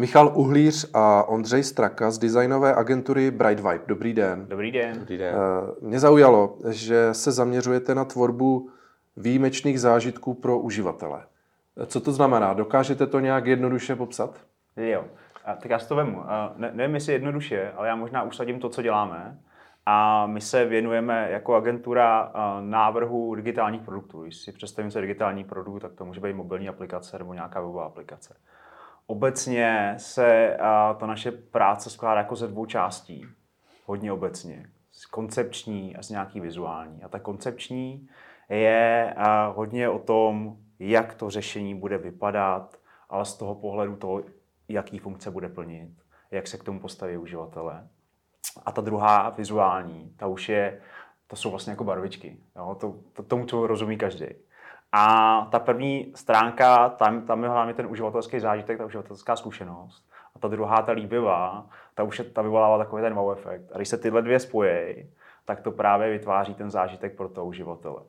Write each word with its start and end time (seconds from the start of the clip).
Michal 0.00 0.32
Uhlíř 0.34 0.90
a 0.94 1.28
Ondřej 1.28 1.62
Straka 1.62 2.10
z 2.10 2.18
designové 2.18 2.74
agentury 2.74 3.30
Bright 3.30 3.60
Vibe. 3.60 3.80
Dobrý 3.86 4.12
den. 4.12 4.46
Dobrý 4.48 4.72
den. 4.72 4.98
Dobrý 4.98 5.18
den. 5.18 5.34
Eh, 5.34 5.86
Mě 5.86 6.00
zaujalo, 6.00 6.56
že 6.68 7.08
se 7.14 7.32
zaměřujete 7.32 7.94
na 7.94 8.04
tvorbu 8.04 8.70
výjimečných 9.16 9.80
zážitků 9.80 10.34
pro 10.34 10.58
uživatele. 10.58 11.22
Co 11.86 12.00
to 12.00 12.12
znamená? 12.12 12.52
Dokážete 12.52 13.06
to 13.06 13.20
nějak 13.20 13.46
jednoduše 13.46 13.96
popsat? 13.96 14.36
Jo. 14.76 15.04
A, 15.44 15.54
tak 15.54 15.70
já 15.70 15.78
si 15.78 15.88
to 15.88 15.96
vemu. 15.96 16.30
A 16.30 16.52
ne, 16.56 16.70
nevím, 16.74 16.94
jestli 16.94 17.12
jednoduše, 17.12 17.72
ale 17.76 17.88
já 17.88 17.96
možná 17.96 18.22
usadím 18.22 18.60
to, 18.60 18.68
co 18.68 18.82
děláme. 18.82 19.38
A 19.86 20.26
my 20.26 20.40
se 20.40 20.64
věnujeme 20.64 21.28
jako 21.30 21.54
agentura 21.54 22.18
a, 22.20 22.60
návrhu 22.60 23.34
digitálních 23.34 23.82
produktů. 23.82 24.22
Když 24.22 24.36
si 24.36 24.52
představím 24.52 24.90
se 24.90 25.00
digitální 25.00 25.44
produkt, 25.44 25.80
tak 25.82 25.92
to 25.92 26.04
může 26.04 26.20
být 26.20 26.32
mobilní 26.32 26.68
aplikace 26.68 27.18
nebo 27.18 27.34
nějaká 27.34 27.60
webová 27.60 27.84
aplikace. 27.84 28.34
Obecně 29.10 29.94
se 29.96 30.56
ta 30.98 31.06
naše 31.06 31.30
práce 31.30 31.90
skládá 31.90 32.20
jako 32.20 32.36
ze 32.36 32.48
dvou 32.48 32.66
částí. 32.66 33.26
Hodně 33.86 34.12
obecně. 34.12 34.66
Z 34.92 35.06
koncepční 35.06 35.96
a 35.96 36.02
z 36.02 36.10
nějaký 36.10 36.40
vizuální. 36.40 37.02
A 37.02 37.08
ta 37.08 37.18
koncepční 37.18 38.08
je 38.48 39.14
a, 39.16 39.46
hodně 39.46 39.88
o 39.88 39.98
tom, 39.98 40.56
jak 40.78 41.14
to 41.14 41.30
řešení 41.30 41.74
bude 41.74 41.98
vypadat, 41.98 42.76
ale 43.08 43.24
z 43.24 43.34
toho 43.34 43.54
pohledu 43.54 43.96
toho, 43.96 44.22
jaký 44.68 44.98
funkce 44.98 45.30
bude 45.30 45.48
plnit, 45.48 45.90
jak 46.30 46.46
se 46.46 46.58
k 46.58 46.64
tomu 46.64 46.80
postaví 46.80 47.16
uživatelé. 47.16 47.88
A 48.66 48.72
ta 48.72 48.82
druhá, 48.82 49.30
vizuální, 49.30 50.14
ta 50.16 50.26
už 50.26 50.48
je, 50.48 50.80
to 51.26 51.36
jsou 51.36 51.50
vlastně 51.50 51.70
jako 51.70 51.84
barvičky. 51.84 52.36
Jo? 52.56 52.76
To, 52.80 52.96
to, 53.12 53.22
tomu, 53.22 53.46
co 53.46 53.66
rozumí 53.66 53.96
každý. 53.96 54.26
A 54.92 55.48
ta 55.50 55.58
první 55.58 56.12
stránka, 56.14 56.88
tam, 56.88 57.22
tam 57.22 57.42
je 57.42 57.48
hlavně 57.48 57.74
ten 57.74 57.86
uživatelský 57.86 58.40
zážitek, 58.40 58.78
ta 58.78 58.84
uživatelská 58.84 59.36
zkušenost. 59.36 60.10
A 60.36 60.38
ta 60.38 60.48
druhá, 60.48 60.82
ta 60.82 60.92
líbivá, 60.92 61.66
ta 61.94 62.02
už 62.02 62.18
je, 62.18 62.24
ta 62.24 62.42
vyvolává 62.42 62.78
takový 62.78 63.02
ten 63.02 63.14
wow 63.14 63.32
efekt. 63.32 63.72
A 63.72 63.76
když 63.76 63.88
se 63.88 63.98
tyhle 63.98 64.22
dvě 64.22 64.40
spojí, 64.40 65.10
tak 65.44 65.60
to 65.60 65.70
právě 65.70 66.10
vytváří 66.10 66.54
ten 66.54 66.70
zážitek 66.70 67.16
pro 67.16 67.28
toho 67.28 67.46
uživatele. 67.46 68.02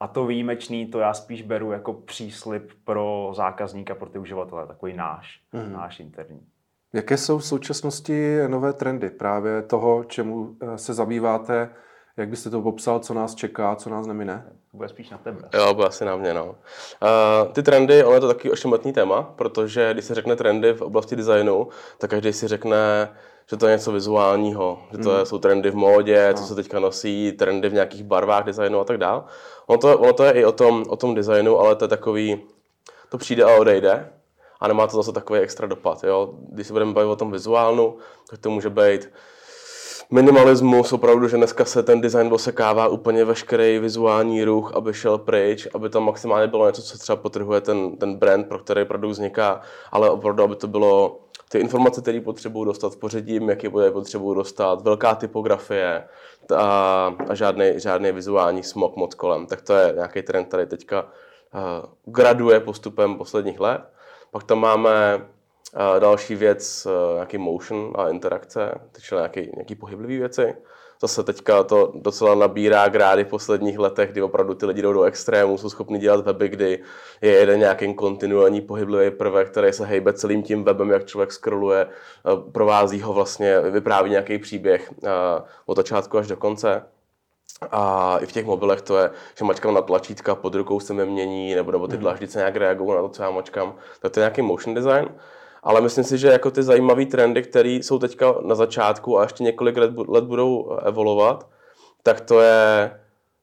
A 0.00 0.08
to 0.08 0.26
výjimečný, 0.26 0.86
to 0.86 0.98
já 0.98 1.14
spíš 1.14 1.42
beru 1.42 1.72
jako 1.72 1.92
příslip 1.92 2.72
pro 2.84 3.32
zákazníka, 3.36 3.94
pro 3.94 4.08
ty 4.08 4.18
uživatele, 4.18 4.66
takový 4.66 4.92
náš, 4.92 5.40
mm. 5.52 5.72
náš 5.72 6.00
interní. 6.00 6.46
Jaké 6.92 7.16
jsou 7.16 7.38
v 7.38 7.44
současnosti 7.44 8.38
nové 8.48 8.72
trendy 8.72 9.10
právě 9.10 9.62
toho, 9.62 10.04
čemu 10.04 10.56
eh, 10.60 10.78
se 10.78 10.94
zabýváte? 10.94 11.70
Jak 12.16 12.28
byste 12.28 12.50
to 12.50 12.62
popsal, 12.62 12.98
co 12.98 13.14
nás 13.14 13.34
čeká, 13.34 13.76
co 13.76 13.90
nás 13.90 14.06
nemine? 14.06 14.44
To 14.70 14.76
bude 14.76 14.88
spíš 14.88 15.10
na 15.10 15.18
tebe. 15.18 15.48
Jo, 15.54 15.74
bude 15.74 15.86
asi 15.86 16.04
na 16.04 16.16
mě, 16.16 16.34
no. 16.34 16.44
Uh, 16.44 17.52
ty 17.52 17.62
trendy, 17.62 18.04
ono 18.04 18.14
je 18.14 18.20
to 18.20 18.28
taky 18.28 18.50
ošemetný 18.50 18.92
téma, 18.92 19.22
protože 19.22 19.92
když 19.92 20.04
se 20.04 20.14
řekne 20.14 20.36
trendy 20.36 20.72
v 20.72 20.82
oblasti 20.82 21.16
designu, 21.16 21.68
tak 21.98 22.10
každý 22.10 22.32
si 22.32 22.48
řekne, 22.48 23.10
že 23.50 23.56
to 23.56 23.66
je 23.66 23.76
něco 23.76 23.92
vizuálního, 23.92 24.78
že 24.92 24.98
to 24.98 25.10
hmm. 25.10 25.26
jsou 25.26 25.38
trendy 25.38 25.70
v 25.70 25.76
módě, 25.76 26.28
no. 26.28 26.34
co 26.34 26.44
se 26.44 26.54
teďka 26.54 26.80
nosí, 26.80 27.32
trendy 27.32 27.68
v 27.68 27.72
nějakých 27.72 28.04
barvách 28.04 28.44
designu 28.44 28.80
a 28.80 28.84
tak 28.84 28.98
dále. 28.98 29.22
Ono 29.66 29.78
to, 29.78 29.98
ono 29.98 30.12
to 30.12 30.24
je 30.24 30.32
i 30.32 30.44
o 30.44 30.52
tom, 30.52 30.84
o 30.88 30.96
tom 30.96 31.14
designu, 31.14 31.58
ale 31.58 31.76
to 31.76 31.84
je 31.84 31.88
takový, 31.88 32.42
to 33.08 33.18
přijde 33.18 33.44
a 33.44 33.56
odejde 33.56 34.10
a 34.60 34.68
nemá 34.68 34.86
to 34.86 34.96
zase 34.96 35.12
takový 35.12 35.40
extra 35.40 35.66
dopad. 35.66 36.04
Jo? 36.04 36.34
Když 36.52 36.66
se 36.66 36.72
budeme 36.72 36.92
bavit 36.92 37.08
o 37.08 37.16
tom 37.16 37.32
vizuálnu, 37.32 37.96
tak 38.30 38.38
to 38.38 38.50
může 38.50 38.70
být 38.70 39.10
minimalismus, 40.10 40.92
opravdu, 40.92 41.28
že 41.28 41.36
dneska 41.36 41.64
se 41.64 41.82
ten 41.82 42.00
design 42.00 42.32
osekává 42.32 42.88
úplně 42.88 43.24
veškerý 43.24 43.78
vizuální 43.78 44.44
ruch, 44.44 44.74
aby 44.74 44.94
šel 44.94 45.18
pryč, 45.18 45.68
aby 45.74 45.88
tam 45.88 46.04
maximálně 46.04 46.46
bylo 46.46 46.66
něco, 46.66 46.82
co 46.82 46.98
třeba 46.98 47.16
potrhuje 47.16 47.60
ten, 47.60 47.96
ten 47.96 48.16
brand, 48.16 48.48
pro 48.48 48.58
který 48.58 48.84
produkt 48.84 49.10
vzniká, 49.10 49.60
ale 49.92 50.10
opravdu, 50.10 50.42
aby 50.42 50.56
to 50.56 50.68
bylo 50.68 51.20
ty 51.48 51.58
informace, 51.58 52.00
které 52.00 52.20
potřebují 52.20 52.66
dostat 52.66 52.92
v 52.92 52.96
pořadí, 52.96 53.40
jak 53.48 53.64
je 53.64 53.70
potřebují 53.70 54.36
dostat, 54.36 54.82
velká 54.82 55.14
typografie 55.14 56.04
a, 56.56 57.14
a 57.28 57.34
žádný, 57.34 57.72
žádný 57.76 58.12
vizuální 58.12 58.62
smog 58.62 58.96
moc 58.96 59.14
kolem. 59.14 59.46
Tak 59.46 59.62
to 59.62 59.74
je 59.74 59.92
nějaký 59.94 60.22
trend, 60.22 60.44
který 60.44 60.66
teďka 60.66 61.02
uh, 61.02 61.10
graduje 62.04 62.60
postupem 62.60 63.14
posledních 63.14 63.60
let. 63.60 63.80
Pak 64.30 64.44
tam 64.44 64.58
máme 64.58 65.26
uh, 65.74 66.00
další 66.00 66.34
věc, 66.34 66.86
uh, 66.86 67.14
nějaký 67.14 67.38
motion 67.38 67.92
a 67.96 68.08
interakce, 68.08 68.74
takže 68.92 69.16
nějaký, 69.16 69.50
nějaký 69.54 69.74
pohyblivý 69.74 70.18
věci. 70.18 70.54
Zase 71.00 71.22
teďka 71.22 71.62
to 71.62 71.92
docela 71.94 72.34
nabírá 72.34 72.88
grády 72.88 73.24
v 73.24 73.28
posledních 73.28 73.78
letech, 73.78 74.12
kdy 74.12 74.22
opravdu 74.22 74.54
ty 74.54 74.66
lidi 74.66 74.82
jdou 74.82 74.92
do 74.92 75.02
extrému, 75.02 75.58
jsou 75.58 75.70
schopni 75.70 75.98
dělat 75.98 76.24
weby, 76.24 76.48
kdy 76.48 76.82
je 77.20 77.32
jeden 77.32 77.58
nějaký 77.58 77.94
kontinuální 77.94 78.60
pohyblivý 78.60 79.10
prvek, 79.10 79.50
který 79.50 79.72
se 79.72 79.84
hejbe 79.84 80.12
celým 80.12 80.42
tím 80.42 80.64
webem, 80.64 80.90
jak 80.90 81.04
člověk 81.04 81.32
scrolluje, 81.32 81.86
provází 82.52 83.00
ho 83.00 83.12
vlastně, 83.12 83.60
vypráví 83.60 84.10
nějaký 84.10 84.38
příběh 84.38 84.92
od 85.66 85.76
začátku 85.76 86.18
až 86.18 86.26
do 86.26 86.36
konce. 86.36 86.82
A 87.72 88.18
i 88.18 88.26
v 88.26 88.32
těch 88.32 88.46
mobilech 88.46 88.82
to 88.82 88.98
je, 88.98 89.10
že 89.38 89.44
mačkám 89.44 89.74
na 89.74 89.82
tlačítka, 89.82 90.34
pod 90.34 90.54
rukou 90.54 90.80
se 90.80 90.94
mi 90.94 91.06
mění, 91.06 91.54
nebo, 91.54 91.72
nebo 91.72 91.86
ty 91.86 91.94
mhm. 91.94 92.00
dlaždice 92.00 92.38
nějak 92.38 92.56
reagují 92.56 92.96
na 92.96 93.02
to, 93.02 93.08
co 93.08 93.22
já 93.22 93.30
mačkám. 93.30 93.74
Tak 94.00 94.12
to 94.12 94.20
je 94.20 94.22
nějaký 94.22 94.42
motion 94.42 94.74
design. 94.74 95.08
Ale 95.66 95.80
myslím 95.80 96.04
si, 96.04 96.18
že 96.18 96.28
jako 96.28 96.50
ty 96.50 96.62
zajímavé 96.62 97.06
trendy, 97.06 97.42
které 97.42 97.68
jsou 97.68 97.98
teďka 97.98 98.34
na 98.42 98.54
začátku 98.54 99.18
a 99.18 99.22
ještě 99.22 99.44
několik 99.44 99.76
let, 99.76 99.90
let 100.08 100.24
budou 100.24 100.78
evolovat, 100.82 101.48
tak 102.02 102.20
to 102.20 102.40
je 102.40 102.90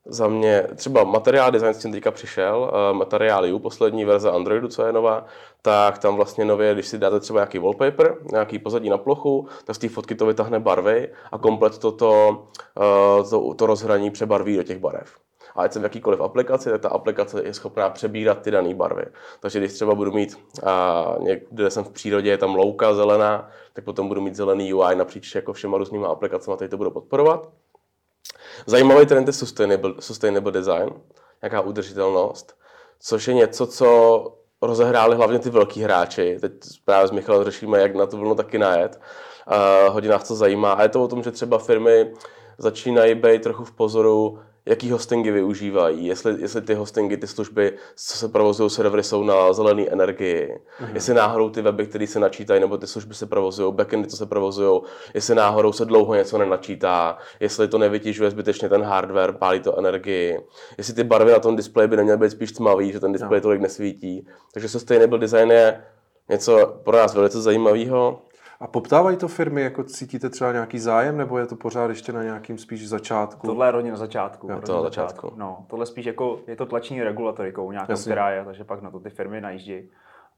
za 0.06 0.28
mě 0.28 0.68
třeba 0.76 1.04
materiál 1.04 1.52
design 1.52 1.74
s 1.74 1.78
tím 1.78 1.92
teďka 1.92 2.12
přišel, 2.12 2.72
uh, 2.92 2.98
materiál 2.98 3.56
U, 3.56 3.60
poslední 3.60 4.06
verze 4.06 4.32
Androidu, 4.32 4.68
co 4.68 4.86
je 4.86 4.94
nová, 4.94 5.26
tak 5.62 5.98
tam 5.98 6.16
vlastně 6.16 6.46
nově, 6.46 6.74
když 6.74 6.88
si 6.88 6.98
dáte 6.98 7.20
třeba 7.20 7.40
nějaký 7.40 7.60
wallpaper, 7.60 8.16
nějaký 8.32 8.60
pozadí 8.60 8.90
na 8.90 8.98
plochu, 8.98 9.48
tak 9.66 9.76
z 9.76 9.80
té 9.80 9.90
fotky 9.90 10.16
to 10.16 10.26
vytáhne 10.26 10.60
barvy 10.60 11.10
a 11.32 11.38
komplet 11.38 11.78
toto, 11.78 12.30
uh, 13.20 13.30
to, 13.30 13.54
to 13.54 13.66
rozhraní 13.66 14.12
přebarví 14.12 14.58
do 14.58 14.64
těch 14.64 14.80
barev. 14.80 15.18
A 15.56 15.62
ať 15.62 15.74
jsem 15.74 15.82
v 15.82 15.86
jakýkoliv 15.86 16.22
aplikaci, 16.22 16.70
tak 16.70 16.82
ta 16.82 16.90
aplikace 16.90 17.44
je 17.44 17.54
schopná 17.54 17.90
přebírat 17.90 18.42
ty 18.42 18.52
dané 18.52 18.74
barvy. 18.74 19.06
Takže 19.40 19.60
když 19.60 19.74
třeba 19.74 19.96
budu 19.96 20.12
mít, 20.12 20.38
a 20.64 21.16
někde 21.20 21.70
jsem 21.70 21.84
v 21.84 21.92
přírodě, 21.92 22.30
je 22.30 22.38
tam 22.38 22.56
louka 22.56 22.94
zelená, 22.94 23.50
tak 23.74 23.84
potom 23.84 24.08
budu 24.08 24.22
mít 24.22 24.36
zelený 24.36 24.74
UI 24.74 24.96
napříč 24.96 25.36
jako 25.36 25.54
všema 25.54 25.78
různýma 25.78 26.08
aplikacemi, 26.08 26.56
které 26.56 26.70
to 26.70 26.78
budu 26.78 26.92
podporovat. 26.92 27.50
Zajímavý 28.66 29.06
trend 29.06 29.28
je 29.28 29.34
sustainable, 29.34 29.94
sustainable 30.00 30.52
design, 30.52 30.90
nějaká 31.42 31.62
udržitelnost, 31.62 32.58
což 33.00 33.28
je 33.28 33.34
něco, 33.34 33.68
co 33.68 34.38
rozehráli 34.62 35.16
hlavně 35.16 35.40
ty 35.40 35.50
velký 35.50 35.82
hráči. 35.82 36.38
Teď 36.42 36.52
právě 36.86 37.08
s 37.08 37.12
Michalem 37.12 37.44
řešíme, 37.44 37.82
jak 37.82 37.96
na 37.96 38.06
to 38.06 38.18
vlnu 38.18 38.36
taky 38.36 38.58
najet. 38.58 39.02
Uh, 39.48 39.94
hodně 39.94 40.10
to 40.28 40.36
zajímá. 40.36 40.74
A 40.74 40.84
je 40.84 40.90
to 40.90 41.04
o 41.04 41.08
tom, 41.08 41.24
že 41.24 41.32
třeba 41.32 41.58
firmy 41.58 42.14
začínají 42.58 43.16
být 43.16 43.44
trochu 43.44 43.66
v 43.66 43.72
pozoru, 43.72 44.40
jaký 44.66 44.92
hostingy 44.92 45.32
využívají, 45.32 46.06
jestli, 46.06 46.42
jestli 46.42 46.62
ty 46.62 46.74
hostingy, 46.74 47.18
ty 47.18 47.28
služby, 47.28 47.74
co 47.96 48.18
se 48.18 48.28
provozují 48.28 48.70
servery, 48.70 49.04
jsou 49.04 49.24
na 49.24 49.54
zelené 49.54 49.84
energii, 49.84 50.58
mm-hmm. 50.82 50.94
jestli 50.94 51.14
náhodou 51.14 51.50
ty 51.50 51.62
weby, 51.62 51.86
které 51.86 52.08
se 52.08 52.20
načítají, 52.20 52.62
nebo 52.62 52.78
ty 52.78 52.88
služby 52.88 53.14
se 53.16 53.26
provozují, 53.26 53.74
backendy, 53.74 54.08
co 54.08 54.18
se 54.18 54.26
provozují, 54.26 54.82
jestli 55.14 55.36
náhodou 55.36 55.72
se 55.72 55.86
dlouho 55.86 56.16
něco 56.16 56.38
nenačítá, 56.38 57.18
jestli 57.40 57.68
to 57.68 57.78
nevytěžuje 57.78 58.32
zbytečně 58.32 58.70
ten 58.70 58.84
hardware, 58.84 59.34
pálí 59.34 59.60
to 59.60 59.80
energii, 59.80 60.40
jestli 60.78 60.94
ty 60.94 61.04
barvy 61.04 61.32
na 61.32 61.40
tom 61.40 61.56
displeji 61.56 61.88
by 61.88 61.98
neměly 61.98 62.20
být 62.20 62.32
spíš 62.32 62.52
tmavý, 62.52 62.92
že 62.92 63.00
ten 63.00 63.12
displej 63.12 63.40
no. 63.40 63.42
tolik 63.42 63.62
nesvítí. 63.62 64.28
Takže 64.54 64.70
sustainable 64.70 65.20
design 65.20 65.52
je 65.52 65.84
něco 66.30 66.80
pro 66.84 66.98
nás 66.98 67.16
velice 67.16 67.42
zajímavého. 67.42 68.22
A 68.60 68.68
poptávají 68.68 69.18
to 69.18 69.28
firmy, 69.28 69.62
jako 69.62 69.84
cítíte 69.84 70.30
třeba 70.30 70.52
nějaký 70.52 70.80
zájem, 70.80 71.18
nebo 71.18 71.38
je 71.38 71.46
to 71.46 71.56
pořád 71.56 71.90
ještě 71.90 72.14
na 72.14 72.24
nějakým 72.24 72.58
spíš 72.58 72.90
začátku? 72.90 73.48
Tohle 73.48 73.68
je 73.68 73.72
rodně 73.72 73.92
na 73.92 73.98
začátku. 73.98 74.52
Jo, 74.52 74.62
to 74.66 74.76
na 74.76 74.82
začátku. 74.82 75.34
No, 75.36 75.66
tohle 75.70 75.86
spíš 75.86 76.06
jako, 76.06 76.40
je 76.48 76.56
to 76.56 76.66
tlační 76.66 77.04
regulatorikou 77.04 77.72
nějakou, 77.72 77.92
Jasně. 77.92 78.12
která 78.12 78.32
je, 78.32 78.46
takže 78.46 78.64
pak 78.64 78.82
na 78.82 78.92
to 78.92 79.00
ty 79.00 79.10
firmy 79.10 79.42
najíždí. 79.42 79.90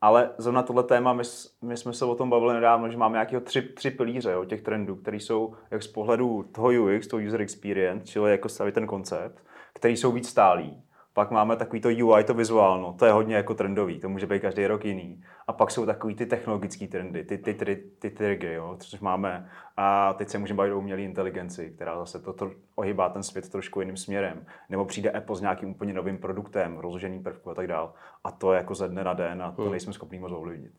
Ale 0.02 0.30
zrovna 0.38 0.64
tohle 0.64 0.84
téma, 0.84 1.14
my, 1.14 1.24
my 1.62 1.78
jsme 1.78 1.94
se 1.94 2.06
o 2.06 2.16
tom 2.16 2.30
bavili 2.30 2.54
nedávno, 2.54 2.90
že 2.90 2.98
máme 2.98 3.14
nějakého 3.14 3.42
tři, 3.42 3.62
tři 3.62 3.92
pilíře 3.92 4.32
jo, 4.32 4.46
těch 4.46 4.62
trendů, 4.62 4.96
které 4.96 5.18
jsou 5.18 5.56
jak 5.72 5.84
z 5.84 5.88
pohledu 5.88 6.46
toho 6.52 6.68
UX, 6.68 7.08
toho 7.08 7.24
user 7.28 7.42
experience, 7.42 8.06
čili 8.06 8.32
jako 8.32 8.50
stavit 8.50 8.76
ten 8.76 8.88
koncept, 8.88 9.44
který 9.74 9.98
jsou 9.98 10.12
víc 10.12 10.30
stálí. 10.30 10.82
Pak 11.16 11.32
máme 11.32 11.56
takový 11.56 11.82
to 11.82 11.90
UI, 11.90 12.24
to 12.24 12.34
vizuálno, 12.34 12.94
to 12.94 13.06
je 13.06 13.12
hodně 13.12 13.36
jako 13.36 13.54
trendový, 13.54 14.00
to 14.00 14.10
může 14.10 14.28
být 14.28 14.42
každý 14.42 14.68
rok 14.68 14.86
jiný. 14.86 15.24
A 15.48 15.54
pak 15.54 15.72
jsou 15.72 15.86
takový 15.86 16.16
ty 16.16 16.26
technologické 16.26 16.88
trendy, 16.88 17.24
ty, 17.24 17.38
ty, 17.38 17.54
ty, 17.54 17.84
ty 18.00 18.10
triggy, 18.10 18.54
jo, 18.54 18.78
což 18.80 19.00
máme. 19.00 19.50
A 19.78 20.14
teď 20.14 20.30
se 20.30 20.38
můžeme 20.38 20.58
bavit 20.58 20.72
o 20.72 20.78
umělé 20.78 21.02
inteligenci, 21.02 21.72
která 21.76 22.00
zase 22.00 22.20
to, 22.20 22.34
to 22.34 22.52
ohýbá 22.76 23.10
ten 23.10 23.24
svět 23.24 23.50
trošku 23.50 23.80
jiným 23.80 23.98
směrem. 23.98 24.46
Nebo 24.70 24.86
přijde 24.86 25.12
Apple 25.12 25.36
s 25.36 25.42
nějakým 25.42 25.70
úplně 25.70 25.94
novým 25.94 26.18
produktem, 26.18 26.78
rozloženým 26.78 27.24
prvku 27.24 27.50
a 27.50 27.54
tak 27.54 27.68
dál. 27.68 27.94
A 28.24 28.32
to 28.32 28.54
je 28.54 28.58
jako 28.58 28.76
ze 28.76 28.88
dne 28.88 29.04
na 29.04 29.14
den 29.14 29.44
a 29.44 29.52
to 29.52 29.62
hmm. 29.62 29.72
nejsme 29.72 29.94
schopni 29.94 30.20
moc 30.20 30.32
ovlivnit. 30.32 30.72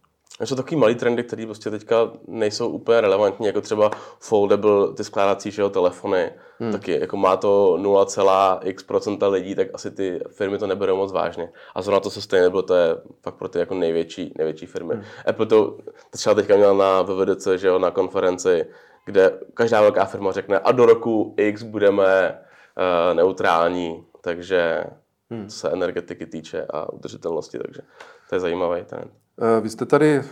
Jsou 0.45 0.57
takový 0.57 0.77
malý 0.77 0.95
trendy, 0.95 1.25
které 1.25 1.47
prostě 1.47 1.71
teďka 1.71 2.11
nejsou 2.29 2.69
úplně 2.69 3.01
relevantní, 3.01 3.47
jako 3.47 3.61
třeba 3.61 3.91
foldable, 4.21 4.95
ty 4.95 5.05
skládací 5.05 5.51
že 5.51 5.63
jo, 5.63 5.71
telefony. 5.71 6.33
Hmm. 6.59 6.73
Taky 6.73 7.01
jako 7.01 7.17
má 7.17 7.37
to 7.37 7.77
0,x 7.81 8.83
procenta 8.83 9.29
lidí, 9.29 9.55
tak 9.55 9.69
asi 9.75 9.91
ty 9.91 10.21
firmy 10.31 10.59
to 10.59 10.67
neberou 10.67 10.97
moc 10.97 11.13
vážně. 11.13 11.53
A 11.75 11.83
zrovna 11.83 12.01
to 12.01 12.11
sustainable, 12.11 12.63
to 12.63 12.75
je 12.75 12.97
fakt 13.23 13.35
pro 13.35 13.49
ty 13.49 13.59
jako 13.59 13.75
největší, 13.75 14.33
největší 14.39 14.67
firmy. 14.67 14.95
Hmm. 14.95 15.05
Apple 15.27 15.47
to 15.47 15.79
třeba 16.11 16.35
teďka 16.35 16.57
měl 16.57 16.77
na 16.77 17.03
VVDC, 17.03 17.49
že 17.57 17.69
jo, 17.69 17.79
na 17.79 17.91
konferenci, 17.91 18.67
kde 19.05 19.39
každá 19.55 19.81
velká 19.81 20.05
firma 20.05 20.33
řekne 20.33 20.59
a 20.59 20.73
do 20.73 20.87
roku 20.87 21.35
X 21.37 21.63
budeme 21.63 22.39
uh, 22.79 23.17
neutrální, 23.17 24.05
takže 24.21 24.85
hmm. 25.31 25.49
co 25.49 25.59
se 25.59 25.71
energetiky 25.71 26.27
týče 26.27 26.67
a 26.71 26.93
udržitelnosti, 26.93 27.59
takže 27.59 27.83
to 28.29 28.35
je 28.35 28.41
zajímavý 28.41 28.85
trend. 28.85 29.26
Eh, 29.43 29.61
vy 29.61 29.69
jste 29.71 29.87
tady 29.87 30.23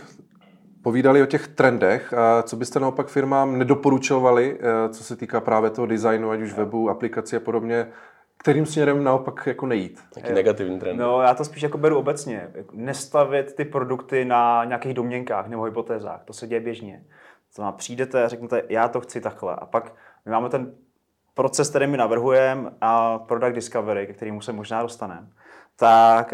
povídali 0.81 1.23
o 1.23 1.25
těch 1.25 1.47
trendech. 1.47 2.13
A 2.13 2.43
co 2.43 2.55
byste 2.55 2.79
naopak 2.79 3.07
firmám 3.07 3.57
nedoporučovali, 3.57 4.59
eh, 4.59 4.89
co 4.89 5.03
se 5.03 5.15
týká 5.15 5.41
právě 5.41 5.69
toho 5.69 5.87
designu, 5.87 6.31
ať 6.31 6.41
už 6.41 6.53
webu, 6.53 6.89
aplikací 6.89 7.35
a 7.35 7.39
podobně, 7.39 7.87
kterým 8.37 8.65
směrem 8.65 9.03
naopak 9.03 9.47
jako 9.47 9.65
nejít? 9.65 9.99
Jaký 10.17 10.33
negativní 10.33 10.79
trend? 10.79 10.97
No, 10.97 11.21
já 11.21 11.33
to 11.33 11.45
spíš 11.45 11.63
jako 11.63 11.77
beru 11.77 11.97
obecně. 11.97 12.51
Nestavit 12.71 13.55
ty 13.55 13.65
produkty 13.65 14.25
na 14.25 14.65
nějakých 14.65 14.93
domněnkách 14.93 15.47
nebo 15.47 15.63
hypotézách. 15.63 16.23
To 16.25 16.33
se 16.33 16.47
děje 16.47 16.59
běžně. 16.59 17.03
To 17.47 17.55
znamená, 17.55 17.71
přijdete 17.71 18.23
a 18.23 18.27
řeknete, 18.27 18.63
já 18.69 18.87
to 18.87 19.01
chci 19.01 19.21
takhle. 19.21 19.55
A 19.55 19.65
pak 19.65 19.93
my 20.25 20.31
máme 20.31 20.49
ten 20.49 20.73
proces, 21.33 21.69
který 21.69 21.87
my 21.87 21.97
navrhujeme 21.97 22.71
a 22.81 23.19
product 23.19 23.55
discovery, 23.55 24.07
ke 24.07 24.13
kterému 24.13 24.41
se 24.41 24.53
možná 24.53 24.81
dostaneme. 24.81 25.27
Tak 25.75 26.33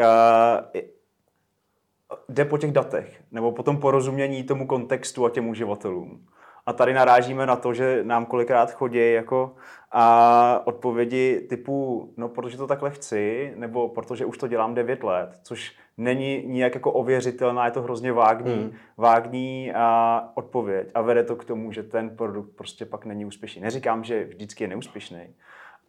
jde 2.30 2.46
po 2.46 2.58
těch 2.58 2.72
datech, 2.72 3.22
nebo 3.32 3.52
po 3.52 3.64
tom 3.64 3.78
porozumění 3.78 4.44
tomu 4.44 4.68
kontextu 4.68 5.26
a 5.26 5.30
těm 5.30 5.50
uživatelům. 5.50 6.26
A 6.66 6.74
tady 6.74 6.94
narážíme 6.94 7.46
na 7.46 7.56
to, 7.56 7.74
že 7.74 8.00
nám 8.04 8.26
kolikrát 8.26 8.72
chodí 8.72 9.14
jako 9.14 9.56
a 9.92 10.62
odpovědi 10.66 11.46
typu, 11.50 12.10
no 12.18 12.30
protože 12.30 12.58
to 12.58 12.68
takhle 12.68 12.92
chci, 12.92 13.54
nebo 13.56 13.90
protože 13.90 14.26
už 14.26 14.38
to 14.38 14.48
dělám 14.48 14.74
9 14.74 15.04
let, 15.04 15.40
což 15.44 15.76
není 15.98 16.44
nijak 16.48 16.74
jako 16.74 16.92
ověřitelná, 16.92 17.66
je 17.66 17.72
to 17.72 17.82
hrozně 17.82 18.12
vágní, 18.12 18.54
hmm. 18.54 18.74
vágní 18.98 19.72
a 19.74 20.32
odpověď 20.36 20.92
a 20.94 21.02
vede 21.02 21.24
to 21.24 21.36
k 21.36 21.46
tomu, 21.46 21.72
že 21.72 21.84
ten 21.84 22.10
produkt 22.10 22.56
prostě 22.56 22.86
pak 22.86 23.06
není 23.06 23.26
úspěšný. 23.26 23.62
Neříkám, 23.62 24.04
že 24.04 24.24
vždycky 24.24 24.64
je 24.64 24.68
neúspěšný, 24.68 25.36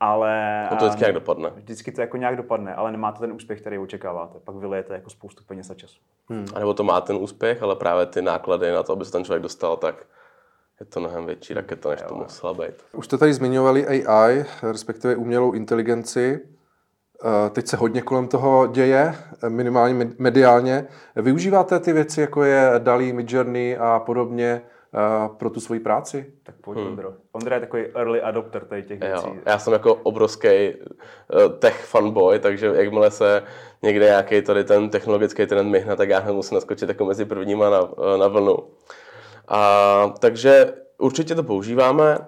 ale... 0.03 0.67
No 0.71 0.77
to 0.77 0.85
vždycky 0.85 1.01
nějak 1.01 1.15
dopadne. 1.15 1.51
Vždycky 1.57 1.93
to 1.93 2.01
jako 2.01 2.17
nějak 2.17 2.37
dopadne, 2.37 2.75
ale 2.75 2.93
nemá 2.93 3.13
to 3.13 3.21
ten 3.21 3.33
úspěch, 3.33 3.61
který 3.61 3.79
očekáváte. 3.79 4.39
Pak 4.45 4.57
vylejete 4.57 4.95
jako 4.95 5.11
spoustu 5.11 5.45
peněz 5.45 5.71
a 5.71 5.75
času. 5.75 6.01
Hmm. 6.29 6.47
A 6.55 6.59
nebo 6.59 6.75
to 6.75 6.85
má 6.85 7.01
ten 7.01 7.17
úspěch, 7.17 7.63
ale 7.63 7.77
právě 7.77 8.07
ty 8.07 8.23
náklady 8.23 8.73
na 8.73 8.83
to, 8.83 8.93
aby 8.93 9.05
se 9.05 9.13
ten 9.13 9.25
člověk 9.25 9.43
dostal, 9.43 9.77
tak 9.77 10.07
je 10.81 10.87
to 10.87 11.01
mnohem 11.01 11.27
větší 11.27 11.55
raketa, 11.55 11.89
než 11.91 12.03
to 12.03 12.15
musela 12.15 12.55
být. 12.55 12.75
Už 12.93 13.05
jste 13.05 13.19
tady 13.19 13.35
zmiňovali 13.35 14.07
AI, 14.07 14.45
respektive 14.63 15.17
umělou 15.17 15.53
inteligenci. 15.53 16.41
Eh, 17.25 17.51
teď 17.51 17.67
se 17.67 17.77
hodně 17.77 18.03
kolem 18.03 18.29
toho 18.29 18.67
děje, 18.67 19.15
minimálně 19.49 20.11
mediálně. 20.19 20.87
Využíváte 21.17 21.81
ty 21.81 21.93
věci, 21.93 22.21
jako 22.21 22.45
je 22.45 22.73
DALI, 22.79 23.13
Midjourney 23.13 23.77
a 23.81 23.99
podobně, 23.99 24.63
pro 25.39 25.51
tu 25.51 25.61
svoji 25.61 25.81
práci? 25.81 26.33
Tak 26.43 26.55
pojď, 26.61 26.79
hmm. 26.79 26.87
Ondro. 26.87 27.13
Ondra 27.33 27.57
je 27.57 27.61
takový 27.61 27.83
early 27.95 28.23
adopter 28.23 28.65
tady 28.65 28.83
těch 28.83 29.01
věcí. 29.01 29.27
Jo, 29.27 29.37
já 29.47 29.59
jsem 29.59 29.73
jako 29.73 29.95
obrovský 29.95 30.49
uh, 30.49 31.53
tech 31.59 31.85
fanboy, 31.85 32.39
takže 32.39 32.67
jakmile 32.67 33.11
se 33.11 33.43
někde 33.83 34.05
nějaký 34.05 34.43
tady 34.43 34.65
ten 34.65 34.91
technologický 34.91 35.47
trend 35.47 35.71
myhne, 35.71 35.97
tak 35.97 36.09
já 36.09 36.19
hned 36.19 36.33
musím 36.33 36.55
naskočit 36.55 36.89
jako 36.89 37.05
mezi 37.05 37.25
prvníma 37.25 37.71
na, 37.71 37.81
uh, 37.81 38.17
na 38.17 38.29
vlnu. 38.29 38.57
A, 39.49 40.15
takže 40.19 40.73
určitě 40.99 41.35
to 41.35 41.43
používáme. 41.43 42.19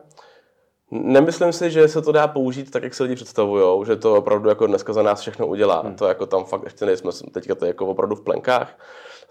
Nemyslím 0.91 1.53
si, 1.53 1.71
že 1.71 1.89
se 1.89 2.03
to 2.03 2.13
dá 2.13 2.29
použít 2.29 2.71
tak, 2.71 2.83
jak 2.83 2.95
se 2.95 3.03
lidi 3.03 3.15
představují, 3.15 3.87
že 3.87 3.97
to 3.97 4.15
opravdu 4.15 4.49
jako 4.49 4.67
dneska 4.67 4.93
za 4.93 5.03
nás 5.03 5.21
všechno 5.21 5.47
udělá. 5.47 5.81
Hmm. 5.81 5.95
To 5.95 6.07
jako 6.07 6.27
tam 6.27 6.45
fakt 6.45 6.65
ještě 6.65 6.87
nejsme, 6.87 7.11
teďka 7.33 7.55
to 7.55 7.65
je 7.65 7.69
jako 7.69 7.87
opravdu 7.87 8.17
v 8.17 8.25
plenkách. 8.25 8.79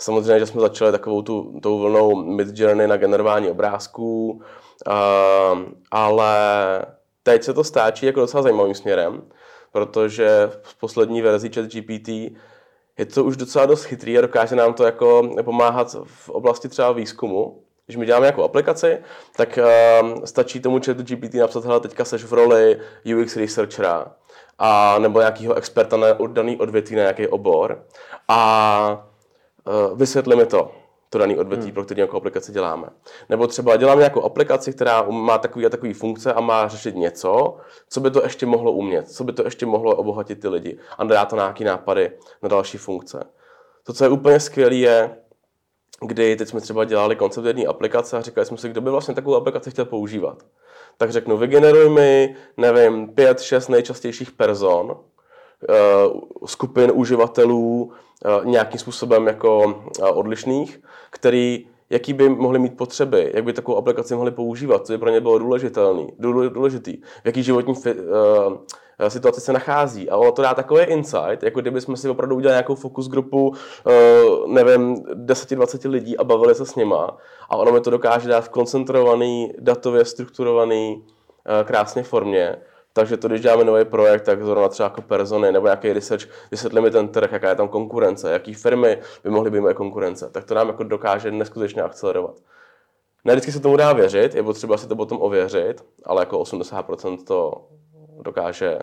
Samozřejmě, 0.04 0.40
že 0.40 0.46
jsme 0.46 0.62
začali 0.62 0.92
takovou 0.92 1.22
tu, 1.22 1.60
tou 1.62 1.80
vlnou 1.80 2.16
mid-journey 2.16 2.88
na 2.88 2.98
generování 2.98 3.50
obrázků, 3.50 4.32
uh, 4.32 5.60
ale 5.92 6.36
teď 7.24 7.44
se 7.44 7.54
to 7.54 7.64
stáčí 7.64 8.06
jako 8.06 8.20
docela 8.20 8.44
zajímavým 8.44 8.76
směrem, 8.76 9.22
protože 9.72 10.50
v 10.62 10.80
poslední 10.80 11.22
verzi 11.22 11.50
ChatGPT 11.50 12.08
je 12.98 13.06
to 13.14 13.24
už 13.24 13.38
docela 13.38 13.66
dost 13.66 13.84
chytrý 13.84 14.18
a 14.18 14.22
dokáže 14.22 14.56
nám 14.56 14.74
to 14.74 14.84
jako 14.84 15.30
pomáhat 15.44 15.96
v 16.06 16.30
oblasti 16.30 16.70
třeba 16.70 16.92
výzkumu. 16.92 17.64
Když 17.86 17.98
my 17.98 18.06
děláme 18.06 18.24
nějakou 18.24 18.44
aplikaci, 18.44 18.98
tak 19.36 19.60
uh, 19.62 20.24
stačí 20.24 20.60
tomu 20.60 20.80
chatu 20.86 21.04
GPT 21.04 21.34
napsat, 21.34 21.66
hele, 21.66 21.80
teďka 21.80 22.06
seš 22.06 22.24
v 22.24 22.34
roli 22.34 22.80
UX 23.16 23.36
researchera 23.36 24.12
a 24.60 25.00
nebo 25.00 25.20
nějakého 25.20 25.54
experta 25.54 25.98
na 25.98 26.08
daný 26.28 26.58
odvětví 26.58 26.96
na 26.96 27.02
nějaký 27.02 27.28
obor. 27.28 27.86
A 28.28 29.13
vysvětli 29.96 30.36
mi 30.36 30.46
to, 30.46 30.72
to 31.10 31.18
daný 31.18 31.38
odvětví, 31.38 31.66
hmm. 31.66 31.74
pro 31.74 31.84
který 31.84 31.98
nějakou 31.98 32.18
aplikaci 32.18 32.52
děláme. 32.52 32.88
Nebo 33.30 33.48
třeba 33.48 33.76
dělám 33.76 33.98
nějakou 33.98 34.22
aplikaci, 34.22 34.74
která 34.74 35.02
má 35.02 35.38
takový 35.38 35.66
a 35.66 35.70
takový 35.70 35.94
funkce 35.94 36.34
a 36.34 36.42
má 36.42 36.68
řešit 36.68 36.96
něco, 36.96 37.58
co 37.90 38.00
by 38.00 38.12
to 38.12 38.24
ještě 38.24 38.46
mohlo 38.46 38.72
umět, 38.72 39.12
co 39.12 39.24
by 39.24 39.34
to 39.34 39.44
ještě 39.44 39.66
mohlo 39.66 39.96
obohatit 39.96 40.40
ty 40.40 40.48
lidi 40.48 40.80
a 40.98 41.04
dá 41.04 41.26
to 41.26 41.36
nějaký 41.36 41.64
nápady 41.64 42.12
na 42.42 42.50
další 42.50 42.78
funkce. 42.78 43.24
To, 43.84 43.94
co 43.94 44.04
je 44.04 44.10
úplně 44.10 44.40
skvělé, 44.40 44.76
je, 44.76 45.18
kdy 46.02 46.36
teď 46.36 46.48
jsme 46.48 46.62
třeba 46.62 46.86
dělali 46.86 47.16
koncept 47.16 47.46
jedné 47.46 47.66
aplikace 47.66 48.18
a 48.18 48.22
říkali 48.22 48.46
jsme 48.46 48.58
si, 48.58 48.70
kdo 48.70 48.82
by 48.82 48.90
vlastně 48.90 49.14
takovou 49.14 49.36
aplikaci 49.36 49.72
chtěl 49.72 49.86
používat. 49.86 50.44
Tak 50.98 51.12
řeknu, 51.12 51.38
vygeneruj 51.38 51.90
mi, 51.90 52.36
nevím, 52.58 53.08
pět, 53.08 53.42
šest 53.42 53.68
nejčastějších 53.68 54.32
person, 54.32 54.92
eh, 54.92 55.13
skupin 56.46 56.92
uživatelů 56.94 57.94
Eh, 58.26 58.46
nějakým 58.46 58.80
způsobem 58.80 59.28
jako 59.28 59.82
eh, 60.00 60.04
odlišných, 60.04 60.82
který, 61.10 61.68
jaký 61.90 62.14
by 62.14 62.30
mohli 62.30 62.60
mít 62.60 62.78
potřeby, 62.78 63.32
jak 63.34 63.44
by 63.44 63.54
takovou 63.54 63.78
aplikaci 63.78 64.16
mohli 64.16 64.32
používat, 64.32 64.86
co 64.86 64.94
by 64.94 64.98
pro 64.98 65.10
ně 65.10 65.22
bylo 65.22 65.40
důležitelný, 65.40 66.14
důležitý, 66.50 66.98
v 66.98 67.26
jaký 67.26 67.44
životní 67.44 67.76
fi, 67.76 67.94
uh, 67.94 69.08
situaci 69.08 69.42
se 69.42 69.54
nachází. 69.54 70.10
A 70.10 70.18
ono 70.18 70.32
to 70.32 70.42
dá 70.42 70.54
takový 70.54 70.84
insight, 70.84 71.44
jako 71.44 71.62
kdyby 71.62 71.82
jsme 71.82 71.98
si 71.98 72.10
opravdu 72.10 72.36
udělali 72.36 72.54
nějakou 72.54 72.76
fokus 72.76 73.08
grupu, 73.08 73.48
uh, 73.48 74.48
nevím, 74.48 74.96
10-20 74.96 75.90
lidí 75.90 76.18
a 76.18 76.24
bavili 76.24 76.56
se 76.56 76.66
s 76.66 76.76
nima. 76.76 77.18
A 77.50 77.56
ono 77.56 77.72
mi 77.72 77.82
to 77.82 77.90
dokáže 77.90 78.30
dát 78.30 78.42
v 78.42 78.50
koncentrovaný, 78.50 79.54
datově 79.60 80.06
strukturovaný, 80.06 80.96
uh, 80.96 81.68
krásně 81.68 82.04
formě 82.04 82.58
takže 82.94 83.18
to, 83.18 83.28
když 83.28 83.42
děláme 83.42 83.64
nový 83.64 83.86
projekt, 83.86 84.22
tak 84.22 84.44
zrovna 84.44 84.70
třeba 84.70 84.88
jako 84.88 85.02
persony 85.02 85.52
nebo 85.52 85.68
nějaký 85.68 85.94
research, 85.94 86.24
vysvětlí 86.52 86.82
mi 86.82 86.92
ten 86.92 87.08
trh, 87.08 87.32
jaká 87.32 87.50
je 87.50 87.56
tam 87.56 87.68
konkurence, 87.68 88.32
jaký 88.32 88.54
firmy 88.54 89.00
by 89.24 89.30
mohly 89.30 89.52
být 89.52 89.60
moje 89.60 89.74
konkurence, 89.74 90.30
tak 90.30 90.44
to 90.44 90.54
nám 90.54 90.68
jako 90.68 90.84
dokáže 90.84 91.32
neskutečně 91.32 91.82
akcelerovat. 91.82 92.36
Ne 93.26 93.34
vždycky 93.34 93.52
se 93.52 93.60
tomu 93.60 93.78
dá 93.78 93.94
věřit, 93.94 94.36
je 94.36 94.44
potřeba 94.44 94.78
si 94.78 94.88
to 94.88 94.96
potom 94.96 95.22
ověřit, 95.22 95.86
ale 96.06 96.22
jako 96.22 96.40
80% 96.40 97.24
to 97.24 97.68
dokáže 98.22 98.80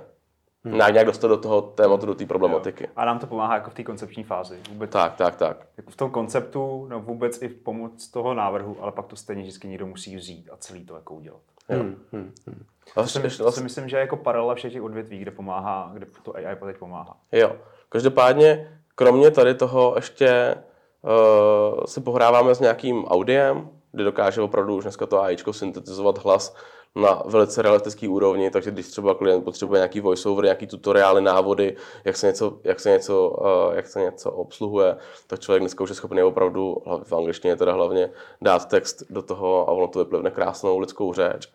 hmm. 0.64 0.74
nějak 0.92 1.06
dostat 1.06 1.28
do 1.28 1.36
toho 1.36 1.62
tématu, 1.62 2.06
do 2.06 2.14
té 2.14 2.26
problematiky. 2.26 2.84
Jo. 2.84 2.90
A 2.96 3.04
nám 3.04 3.18
to 3.18 3.26
pomáhá 3.26 3.54
jako 3.54 3.70
v 3.70 3.74
té 3.74 3.84
koncepční 3.84 4.24
fázi. 4.24 4.58
Vůbec, 4.70 4.90
tak, 4.90 5.16
tak, 5.16 5.36
tak. 5.36 5.66
Jako 5.76 5.90
v 5.90 5.96
tom 5.96 6.10
konceptu, 6.10 6.86
no 6.90 7.00
vůbec 7.00 7.42
i 7.42 7.48
v 7.48 7.54
pomoc 7.54 8.08
toho 8.08 8.34
návrhu, 8.34 8.76
ale 8.80 8.92
pak 8.92 9.06
to 9.06 9.16
stejně 9.16 9.42
vždycky 9.42 9.68
někdo 9.68 9.86
musí 9.86 10.16
vzít 10.16 10.48
a 10.52 10.56
celý 10.56 10.84
to 10.84 10.94
jako 10.94 11.14
udělat. 11.14 11.40
Hmm, 11.68 11.96
hmm, 12.12 12.32
hmm. 12.46 12.64
To, 12.94 13.06
si, 13.06 13.18
vlastně, 13.18 13.44
to 13.44 13.52
si 13.52 13.62
myslím, 13.62 13.88
že 13.88 13.96
je 13.96 14.00
jako 14.00 14.16
paralela 14.16 14.54
všech 14.54 14.72
těch 14.72 14.82
odvětví, 14.82 15.18
kde 15.18 15.30
pomáhá, 15.30 15.90
kde 15.94 16.06
to 16.22 16.36
AI 16.36 16.56
teď 16.66 16.76
pomáhá. 16.76 17.16
Jo. 17.32 17.56
Každopádně, 17.88 18.78
kromě 18.94 19.30
tady 19.30 19.54
toho 19.54 19.92
ještě 19.96 20.54
uh, 21.02 21.84
si 21.84 22.00
pohráváme 22.00 22.54
s 22.54 22.60
nějakým 22.60 23.04
audiem, 23.04 23.68
kde 23.92 24.04
dokáže 24.04 24.40
opravdu 24.40 24.76
už 24.76 24.84
dneska 24.84 25.06
to 25.06 25.22
AIčko 25.22 25.52
syntetizovat 25.52 26.24
hlas 26.24 26.56
na 26.96 27.22
velice 27.26 27.62
realistický 27.62 28.08
úrovni, 28.08 28.50
takže 28.50 28.70
když 28.70 28.88
třeba 28.88 29.14
klient 29.14 29.44
potřebuje 29.44 29.78
nějaký 29.78 30.00
voiceover, 30.00 30.44
nějaký 30.44 30.66
tutoriály, 30.66 31.22
návody, 31.22 31.76
jak 32.04 32.16
se 32.16 32.26
něco, 32.26 32.60
jak 32.64 32.80
se 32.80 32.90
něco, 32.90 33.30
uh, 33.30 33.74
jak 33.74 33.86
se 33.86 34.00
něco 34.00 34.30
obsluhuje, 34.30 34.96
tak 35.26 35.40
člověk 35.40 35.62
dneska 35.62 35.84
už 35.84 35.90
je 35.90 35.96
schopný 35.96 36.22
opravdu, 36.22 36.76
v 37.02 37.12
angličtině 37.12 37.56
teda 37.56 37.72
hlavně, 37.72 38.10
dát 38.42 38.68
text 38.68 39.02
do 39.10 39.22
toho 39.22 39.68
a 39.68 39.72
ono 39.72 39.88
to 39.88 39.98
vyplivne 39.98 40.30
krásnou 40.30 40.78
lidskou 40.78 41.12
řeč. 41.12 41.48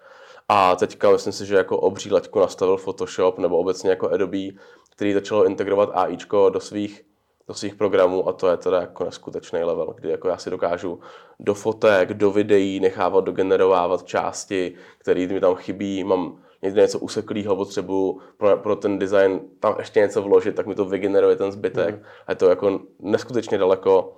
A 0.50 0.76
teďka 0.76 1.12
myslím 1.12 1.34
si, 1.34 1.46
že 1.46 1.56
jako 1.56 1.78
obří 1.78 2.12
laťku 2.12 2.40
nastavil 2.40 2.78
Photoshop 2.78 3.40
nebo 3.40 3.58
obecně 3.58 3.90
jako 3.90 4.10
Adobe, 4.10 4.48
který 4.90 5.14
začalo 5.14 5.46
integrovat 5.46 5.90
AIčko 5.94 6.50
do 6.50 6.60
svých, 6.60 7.06
do 7.48 7.54
svých 7.54 7.76
programů 7.76 8.28
a 8.28 8.34
to 8.34 8.48
je 8.48 8.58
teda 8.58 8.82
jako 8.82 9.04
neskutečný 9.04 9.64
level, 9.64 9.94
kdy 9.98 10.10
jako 10.10 10.28
já 10.28 10.38
si 10.38 10.50
dokážu 10.50 11.00
do 11.40 11.54
fotek, 11.54 12.14
do 12.14 12.32
videí 12.32 12.80
nechávat 12.80 13.24
dogenerovávat 13.24 14.04
části, 14.04 14.76
které 14.98 15.28
mi 15.28 15.40
tam 15.40 15.56
chybí, 15.56 16.04
mám 16.04 16.42
někde 16.62 16.82
něco 16.82 17.00
useklého, 17.00 17.56
potřebuju 17.56 18.22
pro, 18.38 18.58
pro 18.58 18.76
ten 18.76 19.00
design 19.00 19.40
tam 19.60 19.76
ještě 19.80 20.00
něco 20.00 20.22
vložit, 20.22 20.56
tak 20.56 20.66
mi 20.66 20.76
to 20.76 20.86
vygeneruje 20.86 21.36
ten 21.36 21.52
zbytek. 21.52 21.96
Mm. 21.96 22.02
A 22.28 22.32
je 22.32 22.36
to 22.36 22.50
jako 22.50 22.80
neskutečně 23.00 23.58
daleko 23.58 24.18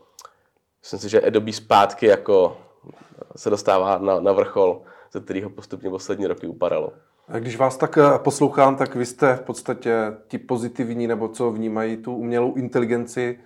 myslím 0.82 1.00
si, 1.00 1.10
že 1.10 1.22
Adobe 1.22 1.54
zpátky 1.54 2.06
jako 2.06 2.58
se 3.36 3.50
dostává 3.50 3.98
na, 3.98 4.20
na 4.20 4.32
vrchol, 4.32 4.82
ze 5.12 5.20
kterého 5.20 5.50
postupně 5.50 5.90
poslední 5.90 6.28
roky 6.28 6.48
upadalo. 6.48 6.94
A 7.28 7.40
když 7.40 7.58
vás 7.58 7.78
tak 7.78 7.98
eh, 7.98 8.20
poslouchám, 8.20 8.76
tak 8.76 8.96
vy 8.96 9.06
jste 9.06 9.36
v 9.36 9.42
podstatě 9.42 10.18
ti 10.28 10.38
pozitivní, 10.38 11.08
nebo 11.08 11.28
co 11.28 11.52
vnímají 11.52 11.98
tu 11.98 12.16
umělou 12.16 12.54
inteligenci, 12.54 13.40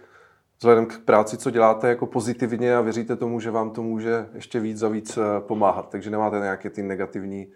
vzhledem 0.57 0.85
k 0.85 0.99
práci, 0.99 1.37
co 1.37 1.51
děláte 1.51 1.89
jako 1.89 2.05
pozitivně 2.05 2.75
a 2.75 2.81
věříte 2.81 3.15
tomu, 3.15 3.39
že 3.39 3.51
vám 3.51 3.71
to 3.71 3.83
může 3.83 4.29
ještě 4.33 4.59
víc 4.59 4.83
a 4.83 4.87
víc 4.87 5.17
eh, 5.17 5.21
pomáhat. 5.39 5.89
Takže 5.89 6.09
nemáte 6.09 6.39
nějaké 6.39 6.69
ty 6.69 6.83
negativní 6.83 7.47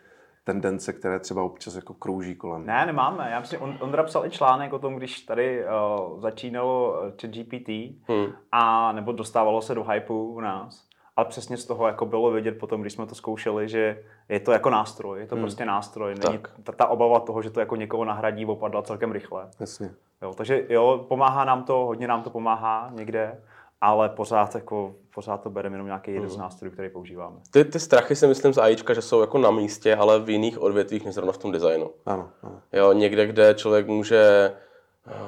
tendence, 0.43 0.93
které 0.93 1.19
třeba 1.19 1.43
občas 1.43 1.75
jako 1.75 1.93
krouží 1.93 2.35
kolem. 2.35 2.65
Ne, 2.65 2.85
nemáme. 2.85 3.29
Já 3.31 3.39
myslím, 3.39 3.61
on, 3.61 3.77
Ondra 3.81 4.03
psal 4.03 4.25
i 4.25 4.29
článek 4.29 4.73
o 4.73 4.79
tom, 4.79 4.95
když 4.95 5.21
tady 5.21 5.63
uh, 5.63 6.19
začínalo 6.21 7.01
ChatGPT 7.21 7.69
hmm. 8.07 8.25
a 8.51 8.91
nebo 8.91 9.11
dostávalo 9.11 9.61
se 9.61 9.75
do 9.75 9.83
hypeu 9.83 10.33
u 10.33 10.39
nás. 10.39 10.87
Ale 11.17 11.25
přesně 11.25 11.57
z 11.57 11.65
toho 11.65 11.87
jako 11.87 12.05
bylo 12.05 12.31
vidět 12.31 12.59
potom, 12.59 12.81
když 12.81 12.93
jsme 12.93 13.05
to 13.05 13.15
zkoušeli, 13.15 13.69
že 13.69 14.03
je 14.29 14.39
to 14.39 14.51
jako 14.51 14.69
nástroj, 14.69 15.19
je 15.19 15.27
to 15.27 15.35
hmm. 15.35 15.43
prostě 15.43 15.65
nástroj. 15.65 16.15
Není 16.27 16.39
ta, 16.63 16.71
ta 16.71 16.87
obava 16.87 17.19
toho, 17.19 17.41
že 17.41 17.49
to 17.49 17.59
jako 17.59 17.75
někoho 17.75 18.05
nahradí, 18.05 18.45
opadla 18.45 18.81
celkem 18.81 19.11
rychle. 19.11 19.49
Jasně. 19.59 19.91
Jo, 20.21 20.33
takže 20.33 20.65
jo, 20.69 21.05
pomáhá 21.07 21.45
nám 21.45 21.63
to, 21.63 21.73
hodně 21.73 22.07
nám 22.07 22.23
to 22.23 22.29
pomáhá 22.29 22.89
někde, 22.93 23.41
ale 23.81 24.09
pořád, 24.09 24.55
jako, 24.55 24.95
pořád 25.15 25.37
to 25.37 25.49
bereme 25.49 25.73
jenom 25.73 25.87
nějaký 25.87 26.11
jeden 26.11 26.29
z 26.29 26.33
hmm. 26.33 26.41
nástrojů, 26.41 26.73
který 26.73 26.89
používáme. 26.89 27.35
Ty, 27.51 27.65
ty 27.65 27.79
strachy 27.79 28.15
si 28.15 28.27
myslím 28.27 28.53
z 28.53 28.57
AIčka, 28.57 28.93
že 28.93 29.01
jsou 29.01 29.21
jako 29.21 29.37
na 29.37 29.51
místě, 29.51 29.95
ale 29.95 30.19
v 30.19 30.29
jiných 30.29 30.61
odvětvích, 30.61 31.05
než 31.05 31.15
zrovna 31.15 31.33
v 31.33 31.37
tom 31.37 31.51
designu. 31.51 31.91
Ano, 32.05 32.29
ano. 32.43 32.61
Jo, 32.73 32.93
někde, 32.93 33.27
kde 33.27 33.53
člověk 33.53 33.87
může 33.87 34.51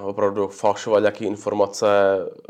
opravdu 0.03 0.48
falšovat 0.48 1.00
nějaké 1.00 1.25
informace, 1.25 1.88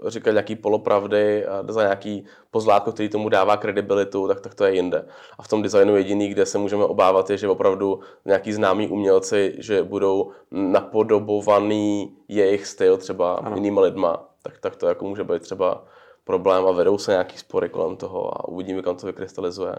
říkat 0.07 0.31
nějaké 0.31 0.55
polopravdy 0.55 1.45
a 1.45 1.63
za 1.67 1.81
nějaký 1.81 2.25
pozlátko, 2.51 2.91
který 2.91 3.09
tomu 3.09 3.29
dává 3.29 3.57
kredibilitu, 3.57 4.27
tak, 4.27 4.41
tak 4.41 4.55
to 4.55 4.65
je 4.65 4.75
jinde. 4.75 5.05
A 5.37 5.43
v 5.43 5.47
tom 5.47 5.61
designu 5.61 5.95
jediný, 5.95 6.27
kde 6.27 6.45
se 6.45 6.57
můžeme 6.57 6.83
obávat, 6.85 7.29
je, 7.29 7.37
že 7.37 7.47
opravdu 7.47 7.99
nějaký 8.25 8.53
známí 8.53 8.87
umělci, 8.87 9.55
že 9.57 9.83
budou 9.83 10.31
napodobovaný 10.51 12.17
jejich 12.27 12.67
styl 12.67 12.97
třeba 12.97 13.33
ano. 13.33 13.55
jinýma 13.55 13.81
lidma, 13.81 14.29
tak, 14.43 14.59
tak 14.59 14.75
to 14.75 14.87
jako 14.87 15.05
může 15.05 15.23
být 15.23 15.41
třeba 15.41 15.83
problém 16.23 16.65
a 16.65 16.71
vedou 16.71 16.97
se 16.97 17.11
nějaký 17.11 17.37
spory 17.37 17.69
kolem 17.69 17.95
toho 17.97 18.37
a 18.37 18.47
uvidíme, 18.47 18.81
kam 18.81 18.95
to 18.95 19.07
vykrystalizuje. 19.07 19.75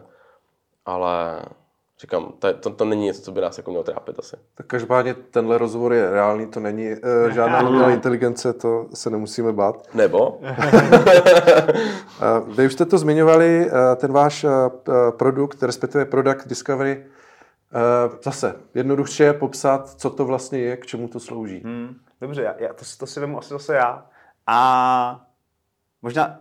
Ale 0.86 1.42
říkám, 2.00 2.32
to, 2.38 2.54
to, 2.54 2.70
to 2.70 2.84
není 2.84 3.04
něco, 3.04 3.22
co 3.22 3.32
by 3.32 3.40
nás 3.40 3.58
jako 3.58 3.70
mělo 3.70 3.84
trápit 3.84 4.18
asi. 4.18 4.36
Tak 4.54 4.66
každopádně 4.66 5.14
tenhle 5.14 5.58
rozhovor 5.58 5.92
je 5.92 6.10
reálný, 6.10 6.46
to 6.46 6.60
není 6.60 6.90
uh, 6.90 7.30
žádná 7.30 7.68
umělá 7.68 7.90
inteligence, 7.90 8.52
to 8.52 8.86
se 8.94 9.10
nemusíme 9.10 9.52
bát. 9.52 9.94
Nebo? 9.94 10.28
uh, 10.28 10.46
vy 12.56 12.66
už 12.66 12.72
jste 12.72 12.84
to 12.84 12.98
zmiňovali, 12.98 13.70
uh, 13.70 13.78
ten 13.96 14.12
váš 14.12 14.44
uh, 14.44 14.50
produkt, 15.10 15.62
respektive 15.62 16.04
Product 16.04 16.48
Discovery, 16.48 17.04
uh, 17.04 18.14
zase 18.22 18.54
jednoduše 18.74 19.32
popsat, 19.32 19.90
co 19.90 20.10
to 20.10 20.24
vlastně 20.24 20.58
je, 20.58 20.76
k 20.76 20.86
čemu 20.86 21.08
to 21.08 21.20
slouží. 21.20 21.62
Hmm, 21.64 21.96
dobře, 22.20 22.42
já, 22.42 22.54
já, 22.58 22.72
to, 22.72 22.84
to 22.98 23.06
si 23.06 23.20
vemu 23.20 23.38
asi 23.38 23.48
zase 23.48 23.74
já. 23.74 24.06
A 24.46 25.26
možná 26.02 26.38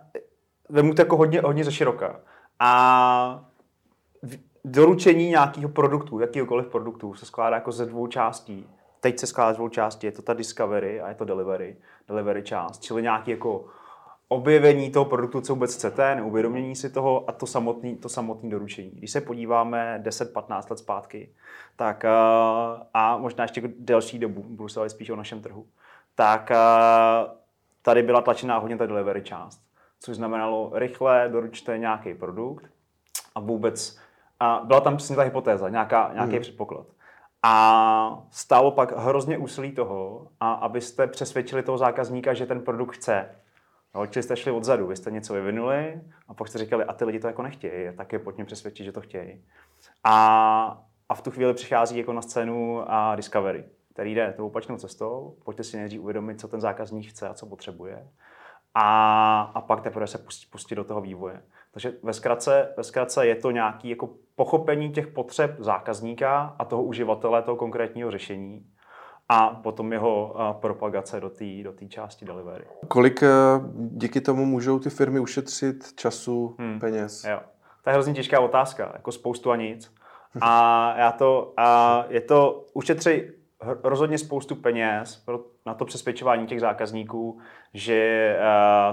vemu 0.69 0.93
to 0.93 1.01
jako 1.01 1.17
hodně, 1.17 1.41
hodně 1.41 1.63
ze 1.63 1.71
široka. 1.71 2.19
A 2.59 3.46
doručení 4.71 5.29
nějakého 5.29 5.69
produktu, 5.69 6.19
jakýkoliv 6.19 6.67
produktu, 6.67 7.13
se 7.13 7.25
skládá 7.25 7.55
jako 7.55 7.71
ze 7.71 7.85
dvou 7.85 8.07
částí. 8.07 8.69
Teď 8.99 9.19
se 9.19 9.27
skládá 9.27 9.53
z 9.53 9.55
dvou 9.55 9.69
částí, 9.69 10.07
je 10.07 10.11
to 10.11 10.21
ta 10.21 10.33
discovery 10.33 11.01
a 11.01 11.09
je 11.09 11.15
to 11.15 11.25
delivery, 11.25 11.77
delivery 12.07 12.43
část, 12.43 12.83
čili 12.83 13.01
nějaký 13.01 13.31
jako 13.31 13.65
objevení 14.27 14.91
toho 14.91 15.05
produktu, 15.05 15.41
co 15.41 15.53
vůbec 15.53 15.75
chcete, 15.75 16.15
neuvědomění 16.15 16.75
si 16.75 16.89
toho 16.89 17.29
a 17.29 17.31
to 17.31 17.45
samotné 17.45 17.95
to 17.95 18.09
samotný 18.09 18.49
doručení. 18.49 18.91
Když 18.91 19.11
se 19.11 19.21
podíváme 19.21 20.01
10-15 20.03 20.69
let 20.69 20.79
zpátky, 20.79 21.29
tak 21.75 22.05
eh, 22.05 22.09
a 22.93 23.17
možná 23.17 23.43
ještě 23.43 23.61
delší 23.79 24.19
dobu, 24.19 24.43
budu 24.47 24.69
se 24.69 24.89
spíš 24.89 25.09
o 25.09 25.15
našem 25.15 25.41
trhu, 25.41 25.65
tak 26.15 26.51
eh, 26.51 26.57
tady 27.81 28.03
byla 28.03 28.21
tlačená 28.21 28.57
hodně 28.57 28.77
ta 28.77 28.85
delivery 28.85 29.21
část, 29.21 29.61
což 29.99 30.15
znamenalo 30.15 30.71
rychle 30.73 31.29
doručte 31.31 31.77
nějaký 31.77 32.13
produkt 32.13 32.65
a 33.35 33.39
vůbec 33.39 34.06
a 34.39 34.61
byla 34.63 34.81
tam 34.81 34.97
přesně 34.97 35.15
ta 35.15 35.21
hypotéza, 35.21 35.69
nějaká, 35.69 36.09
nějaký 36.13 36.31
hmm. 36.31 36.41
předpoklad. 36.41 36.87
A 37.43 38.23
stálo 38.31 38.71
pak 38.71 38.97
hrozně 38.97 39.37
úsilí 39.37 39.71
toho, 39.71 40.27
a 40.39 40.53
abyste 40.53 41.07
přesvědčili 41.07 41.63
toho 41.63 41.77
zákazníka, 41.77 42.33
že 42.33 42.45
ten 42.45 42.61
produkt 42.61 42.95
chce. 42.95 43.29
No, 43.95 44.07
čili 44.07 44.23
jste 44.23 44.35
šli 44.35 44.51
odzadu, 44.51 44.87
vy 44.87 44.95
jste 44.95 45.11
něco 45.11 45.33
vyvinuli 45.33 46.01
a 46.27 46.33
pak 46.33 46.47
jste 46.47 46.59
říkali, 46.59 46.83
a 46.83 46.93
ty 46.93 47.05
lidi 47.05 47.19
to 47.19 47.27
jako 47.27 47.41
nechtějí, 47.41 47.95
tak 47.97 48.13
je 48.13 48.19
pojďme 48.19 48.45
přesvědčit, 48.45 48.83
že 48.83 48.91
to 48.91 49.01
chtějí. 49.01 49.45
A, 50.03 50.83
a 51.09 51.15
v 51.15 51.21
tu 51.21 51.31
chvíli 51.31 51.53
přichází 51.53 51.97
jako 51.97 52.13
na 52.13 52.21
scénu 52.21 52.83
a 52.91 53.15
Discovery, 53.15 53.65
který 53.93 54.15
jde 54.15 54.33
tou 54.37 54.47
opačnou 54.47 54.77
cestou. 54.77 55.37
Pojďte 55.45 55.63
si 55.63 55.77
nejdřív 55.77 56.01
uvědomit, 56.01 56.39
co 56.39 56.47
ten 56.47 56.61
zákazník 56.61 57.09
chce 57.09 57.29
a 57.29 57.33
co 57.33 57.45
potřebuje. 57.45 58.07
A, 58.73 59.41
a 59.41 59.61
pak 59.61 59.81
teprve 59.81 60.07
se 60.07 60.17
pustit, 60.17 60.51
pustit 60.51 60.75
do 60.75 60.83
toho 60.83 61.01
vývoje. 61.01 61.41
Takže 61.71 61.93
ve 62.03 62.13
zkratce, 62.13 62.73
ve 62.77 62.83
zkratce 62.83 63.27
je 63.27 63.35
to 63.35 63.51
nějaké 63.51 63.87
jako 63.87 64.09
pochopení 64.35 64.91
těch 64.91 65.07
potřeb 65.07 65.55
zákazníka 65.59 66.55
a 66.59 66.65
toho 66.65 66.83
uživatele 66.83 67.41
toho 67.41 67.57
konkrétního 67.57 68.11
řešení 68.11 68.65
a 69.29 69.49
potom 69.49 69.93
jeho 69.93 70.35
propagace 70.61 71.19
do 71.19 71.29
té 71.29 71.63
do 71.63 71.73
části 71.87 72.25
delivery. 72.25 72.65
Kolik 72.87 73.23
e, 73.23 73.27
díky 73.75 74.21
tomu 74.21 74.45
můžou 74.45 74.79
ty 74.79 74.89
firmy 74.89 75.19
ušetřit 75.19 75.93
času, 75.95 76.55
hmm. 76.59 76.79
peněz? 76.79 77.23
Jo. 77.23 77.39
To 77.83 77.89
je 77.89 77.93
hrozně 77.93 78.13
těžká 78.13 78.39
otázka, 78.39 78.91
jako 78.93 79.11
spoustu 79.11 79.51
a 79.51 79.55
nic. 79.55 79.93
A 80.41 80.93
já 80.97 81.11
to, 81.11 81.53
a 81.57 82.05
je 82.09 82.21
to, 82.21 82.65
ušetří 82.73 83.21
rozhodně 83.83 84.17
spoustu 84.17 84.55
peněz 84.55 85.25
na 85.65 85.73
to 85.73 85.85
přesvědčování 85.85 86.47
těch 86.47 86.61
zákazníků, 86.61 87.39
že 87.73 88.39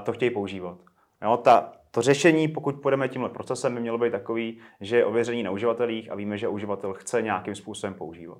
to 0.02 0.12
chtějí 0.12 0.30
používat. 0.30 0.78
Jo, 1.22 1.36
ta, 1.36 1.72
to 1.94 2.02
řešení, 2.02 2.48
pokud 2.48 2.74
půjdeme 2.82 3.08
tímhle 3.08 3.30
procesem, 3.30 3.74
by 3.74 3.80
mělo 3.80 3.98
být 3.98 4.10
takový, 4.10 4.58
že 4.80 4.96
je 4.96 5.04
ověření 5.04 5.42
na 5.42 5.50
uživatelích 5.50 6.12
a 6.12 6.14
víme, 6.14 6.38
že 6.38 6.48
uživatel 6.48 6.94
chce 6.94 7.22
nějakým 7.22 7.54
způsobem 7.54 7.94
používat. 7.94 8.38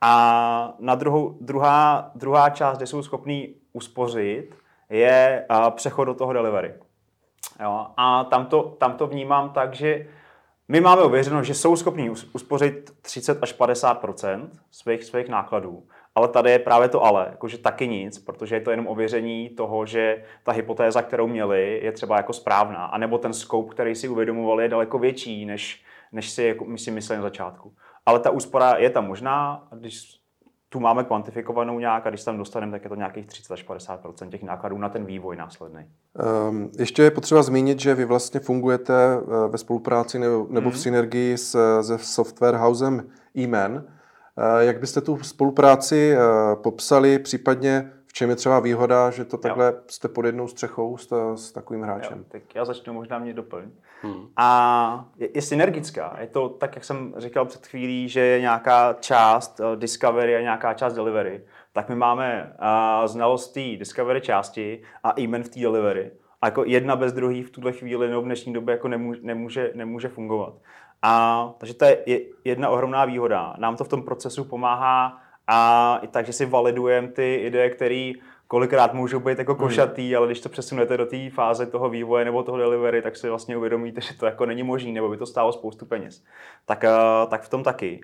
A 0.00 0.74
na 0.78 0.94
druhou, 0.94 1.38
druhá, 1.40 2.10
druhá 2.14 2.50
část, 2.50 2.76
kde 2.76 2.86
jsou 2.86 3.02
schopní 3.02 3.54
uspořit, 3.72 4.54
je 4.90 5.46
přechod 5.70 6.04
do 6.04 6.14
toho 6.14 6.32
delivery. 6.32 6.74
Jo? 7.62 7.86
A 7.96 8.24
tam 8.24 8.46
to, 8.46 8.62
tam 8.62 8.92
to 8.92 9.06
vnímám 9.06 9.50
tak, 9.50 9.74
že 9.74 10.06
my 10.68 10.80
máme 10.80 11.02
ověřeno, 11.02 11.42
že 11.42 11.54
jsou 11.54 11.76
schopní 11.76 12.10
uspořit 12.10 12.90
30 13.02 13.42
až 13.42 13.58
50% 13.58 14.48
svých, 14.70 15.04
svých 15.04 15.28
nákladů. 15.28 15.82
Ale 16.18 16.28
tady 16.28 16.50
je 16.50 16.58
právě 16.58 16.88
to 16.88 17.04
ale, 17.04 17.26
jakože 17.30 17.58
taky 17.58 17.88
nic, 17.88 18.18
protože 18.18 18.56
je 18.56 18.60
to 18.60 18.70
jenom 18.70 18.86
ověření 18.86 19.48
toho, 19.48 19.86
že 19.86 20.24
ta 20.42 20.52
hypotéza, 20.52 21.02
kterou 21.02 21.26
měli, 21.26 21.80
je 21.82 21.92
třeba 21.92 22.16
jako 22.16 22.32
správná. 22.32 22.84
A 22.84 22.98
nebo 22.98 23.18
ten 23.18 23.32
scope, 23.32 23.70
který 23.70 23.94
si 23.94 24.08
uvědomovali, 24.08 24.64
je 24.64 24.68
daleko 24.68 24.98
větší, 24.98 25.46
než, 25.46 25.82
než 26.12 26.30
si, 26.30 26.42
jako, 26.42 26.64
my 26.64 26.78
si 26.78 26.90
mysleli 26.90 27.16
na 27.16 27.22
začátku. 27.22 27.72
Ale 28.06 28.20
ta 28.20 28.30
úspora 28.30 28.76
je 28.76 28.90
tam 28.90 29.06
možná, 29.06 29.68
když 29.72 30.20
tu 30.68 30.80
máme 30.80 31.04
kvantifikovanou 31.04 31.78
nějak 31.78 32.06
a 32.06 32.10
když 32.10 32.24
tam 32.24 32.38
dostaneme, 32.38 32.72
tak 32.72 32.84
je 32.84 32.88
to 32.88 32.96
nějakých 32.96 33.26
30 33.26 33.52
až 33.52 33.62
50 33.62 34.00
těch 34.30 34.42
nákladů 34.42 34.78
na 34.78 34.88
ten 34.88 35.04
vývoj 35.04 35.36
následný. 35.36 35.86
Um, 36.48 36.70
ještě 36.78 37.02
je 37.02 37.10
potřeba 37.10 37.42
zmínit, 37.42 37.80
že 37.80 37.94
vy 37.94 38.04
vlastně 38.04 38.40
fungujete 38.40 38.94
eh, 38.94 39.48
ve 39.48 39.58
spolupráci 39.58 40.18
nebo, 40.18 40.46
nebo 40.50 40.64
mm. 40.64 40.70
v 40.70 40.74
mhm. 40.74 40.82
synergii 40.82 41.38
s, 41.38 41.80
se 41.82 41.98
software 41.98 42.56
housem 42.56 43.08
e-man, 43.36 43.84
jak 44.58 44.80
byste 44.80 45.00
tu 45.00 45.18
spolupráci 45.22 46.14
eh, 46.14 46.56
popsali, 46.56 47.18
případně 47.18 47.92
v 48.06 48.12
čem 48.12 48.30
je 48.30 48.36
třeba 48.36 48.60
výhoda, 48.60 49.10
že 49.10 49.24
to 49.24 49.36
takhle 49.36 49.66
jo. 49.66 49.80
jste 49.86 50.08
pod 50.08 50.24
jednou 50.24 50.48
střechou 50.48 50.96
s, 50.96 51.34
s 51.34 51.52
takovým 51.52 51.82
hráčem? 51.82 52.18
Jo, 52.18 52.24
tak 52.28 52.54
já 52.54 52.64
začnu 52.64 52.92
možná 52.92 53.18
mě 53.18 53.34
doplň. 53.34 53.64
Hmm. 54.02 54.28
A 54.36 55.08
je, 55.16 55.28
je 55.34 55.42
synergická. 55.42 56.16
Je 56.20 56.26
to 56.26 56.48
tak, 56.48 56.74
jak 56.74 56.84
jsem 56.84 57.14
říkal 57.16 57.44
před 57.44 57.66
chvílí, 57.66 58.08
že 58.08 58.20
je 58.20 58.40
nějaká 58.40 58.96
část 59.00 59.60
uh, 59.60 59.76
Discovery 59.76 60.36
a 60.36 60.40
nějaká 60.40 60.74
část 60.74 60.94
Delivery. 60.94 61.44
Tak 61.72 61.88
my 61.88 61.94
máme 61.94 62.52
uh, 63.00 63.06
znalost 63.06 63.48
té 63.48 63.60
Discovery 63.60 64.20
části 64.20 64.82
a 65.04 65.20
e 65.20 65.26
v 65.26 65.48
té 65.48 65.60
Delivery. 65.60 66.10
A 66.42 66.46
jako 66.46 66.64
jedna 66.64 66.96
bez 66.96 67.12
druhý 67.12 67.42
v 67.42 67.50
tuhle 67.50 67.72
chvíli 67.72 68.08
nebo 68.08 68.22
v 68.22 68.24
dnešní 68.24 68.52
době 68.52 68.72
jako 68.72 68.88
nemůže, 68.88 69.20
nemůže, 69.22 69.70
nemůže 69.74 70.08
fungovat. 70.08 70.54
A, 71.02 71.54
takže 71.58 71.74
to 71.74 71.84
je 71.84 72.20
jedna 72.44 72.68
ohromná 72.68 73.04
výhoda. 73.04 73.54
Nám 73.58 73.76
to 73.76 73.84
v 73.84 73.88
tom 73.88 74.02
procesu 74.02 74.44
pomáhá 74.44 75.20
a 75.46 75.98
i 76.02 76.06
tak, 76.06 76.26
že 76.26 76.32
si 76.32 76.46
validujeme 76.46 77.08
ty 77.08 77.34
ideje, 77.34 77.70
které 77.70 78.12
kolikrát 78.48 78.94
můžou 78.94 79.20
být 79.20 79.38
jako 79.38 79.54
hmm. 79.54 79.62
košatý, 79.62 80.08
hmm. 80.08 80.16
ale 80.16 80.26
když 80.26 80.40
to 80.40 80.48
přesunete 80.48 80.96
do 80.96 81.06
té 81.06 81.30
fáze 81.30 81.66
toho 81.66 81.88
vývoje 81.88 82.24
nebo 82.24 82.42
toho 82.42 82.58
delivery, 82.58 83.02
tak 83.02 83.16
si 83.16 83.28
vlastně 83.28 83.56
uvědomíte, 83.56 84.00
že 84.00 84.14
to 84.14 84.26
jako 84.26 84.46
není 84.46 84.62
možné, 84.62 84.92
nebo 84.92 85.08
by 85.08 85.16
to 85.16 85.26
stálo 85.26 85.52
spoustu 85.52 85.86
peněz. 85.86 86.24
Tak, 86.66 86.84
eh, 86.84 86.90
tak 87.28 87.42
v 87.42 87.48
tom 87.48 87.62
taky. 87.62 88.00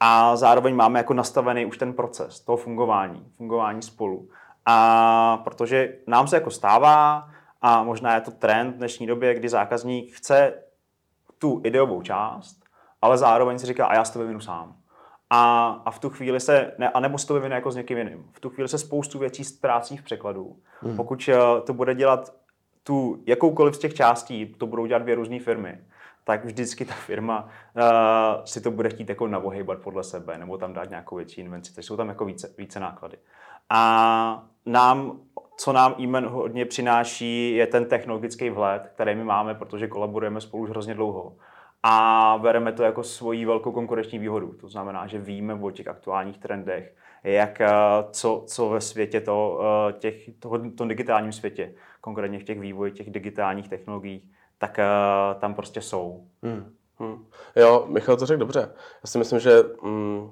A 0.00 0.36
zároveň 0.36 0.74
máme 0.74 0.98
jako 0.98 1.14
nastavený 1.14 1.66
už 1.66 1.78
ten 1.78 1.92
proces 1.92 2.40
toho 2.40 2.56
fungování, 2.56 3.26
fungování 3.36 3.82
spolu. 3.82 4.28
A 4.66 5.36
protože 5.44 5.94
nám 6.06 6.28
se 6.28 6.36
jako 6.36 6.50
stává, 6.50 7.28
a 7.66 7.82
možná 7.82 8.14
je 8.14 8.20
to 8.20 8.30
trend 8.30 8.74
v 8.74 8.76
dnešní 8.76 9.06
době, 9.06 9.34
kdy 9.34 9.48
zákazník 9.48 10.14
chce 10.14 10.54
tu 11.38 11.60
ideovou 11.64 12.02
část, 12.02 12.60
ale 13.02 13.18
zároveň 13.18 13.58
si 13.58 13.66
říká, 13.66 13.86
a 13.86 13.94
já 13.94 14.04
si 14.04 14.12
to 14.12 14.18
vyvinu 14.18 14.40
sám. 14.40 14.76
A, 15.30 15.68
a 15.84 15.90
v 15.90 15.98
tu 15.98 16.10
chvíli 16.10 16.40
se, 16.40 16.72
ne, 16.78 16.90
a 16.90 17.00
nebo 17.00 17.18
si 17.18 17.26
to 17.26 17.34
vyvine 17.34 17.54
jako 17.54 17.70
s 17.70 17.76
někým 17.76 17.98
jiným. 17.98 18.30
V 18.32 18.40
tu 18.40 18.50
chvíli 18.50 18.68
se 18.68 18.78
spoustu 18.78 19.18
věcí 19.18 19.44
ztrácí 19.44 19.96
v 19.96 20.02
překladu. 20.02 20.56
Hmm. 20.80 20.96
Pokud 20.96 21.28
eh, 21.28 21.60
to 21.60 21.74
bude 21.74 21.94
dělat 21.94 22.34
tu 22.82 23.22
jakoukoliv 23.26 23.74
z 23.74 23.78
těch 23.78 23.94
částí, 23.94 24.46
to 24.46 24.66
budou 24.66 24.86
dělat 24.86 25.02
dvě 25.02 25.14
různé 25.14 25.40
firmy, 25.40 25.80
tak 26.24 26.44
vždycky 26.44 26.84
ta 26.84 26.94
firma 26.94 27.48
uh, 27.76 28.44
si 28.44 28.60
to 28.60 28.70
bude 28.70 28.88
chtít 28.88 29.08
jako 29.08 29.26
navohejbat 29.26 29.78
podle 29.78 30.04
sebe, 30.04 30.38
nebo 30.38 30.58
tam 30.58 30.72
dát 30.72 30.90
nějakou 30.90 31.16
větší 31.16 31.40
invenci, 31.40 31.74
takže 31.74 31.88
jsou 31.88 31.96
tam 31.96 32.08
jako 32.08 32.24
více, 32.24 32.54
více 32.58 32.80
náklady. 32.80 33.18
A 33.70 34.48
nám, 34.66 35.20
co 35.56 35.72
nám 35.72 35.94
e 35.98 36.20
hodně 36.20 36.64
přináší, 36.64 37.54
je 37.54 37.66
ten 37.66 37.84
technologický 37.84 38.50
vhled, 38.50 38.90
který 38.94 39.14
my 39.14 39.24
máme, 39.24 39.54
protože 39.54 39.88
kolaborujeme 39.88 40.40
spolu 40.40 40.62
už 40.62 40.70
hrozně 40.70 40.94
dlouho. 40.94 41.36
A 41.82 42.38
bereme 42.42 42.72
to 42.72 42.82
jako 42.82 43.02
svoji 43.02 43.46
velkou 43.46 43.72
konkurenční 43.72 44.18
výhodu. 44.18 44.52
To 44.60 44.68
znamená, 44.68 45.06
že 45.06 45.18
víme 45.18 45.54
o 45.54 45.70
těch 45.70 45.88
aktuálních 45.88 46.38
trendech, 46.38 46.94
jak, 47.24 47.60
eh, 47.60 47.70
co, 48.10 48.44
co 48.46 48.68
ve 48.68 48.80
světě, 48.80 49.20
to, 49.20 49.60
eh, 49.88 49.92
těch, 49.92 50.30
toho, 50.38 50.70
tom 50.70 50.88
digitálním 50.88 51.32
světě, 51.32 51.74
konkrétně 52.00 52.38
v 52.38 52.44
těch 52.44 52.60
vývoji 52.60 52.92
těch 52.92 53.10
digitálních 53.10 53.68
technologií, 53.68 54.30
tak 54.58 54.78
uh, 54.78 55.40
tam 55.40 55.54
prostě 55.54 55.80
jsou. 55.80 56.26
Hmm. 56.42 56.72
Hmm. 56.98 57.26
Jo, 57.56 57.86
Michal 57.88 58.16
to 58.16 58.26
řekl 58.26 58.40
dobře. 58.40 58.60
Já 59.04 59.06
si 59.06 59.18
myslím, 59.18 59.40
že 59.40 59.62
mm, 59.82 60.30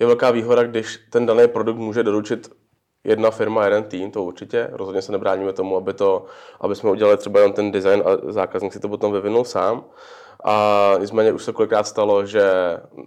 je 0.00 0.06
velká 0.06 0.30
výhoda, 0.30 0.62
když 0.62 0.98
ten 1.10 1.26
daný 1.26 1.48
produkt 1.48 1.76
může 1.76 2.02
doručit 2.02 2.50
jedna 3.04 3.30
firma, 3.30 3.64
jeden 3.64 3.84
tým, 3.84 4.10
to 4.10 4.22
určitě. 4.22 4.68
Rozhodně 4.72 5.02
se 5.02 5.12
nebráníme 5.12 5.52
tomu, 5.52 5.76
aby, 5.76 5.94
to, 5.94 6.24
aby 6.60 6.76
jsme 6.76 6.90
udělali 6.90 7.16
třeba 7.16 7.40
jenom 7.40 7.52
ten 7.52 7.72
design 7.72 8.02
a 8.06 8.32
zákazník 8.32 8.72
si 8.72 8.80
to 8.80 8.88
potom 8.88 9.12
vyvinul 9.12 9.44
sám. 9.44 9.84
A 10.46 10.94
nicméně 11.00 11.32
už 11.32 11.44
se 11.44 11.52
kolikrát 11.52 11.86
stalo, 11.86 12.26
že 12.26 12.42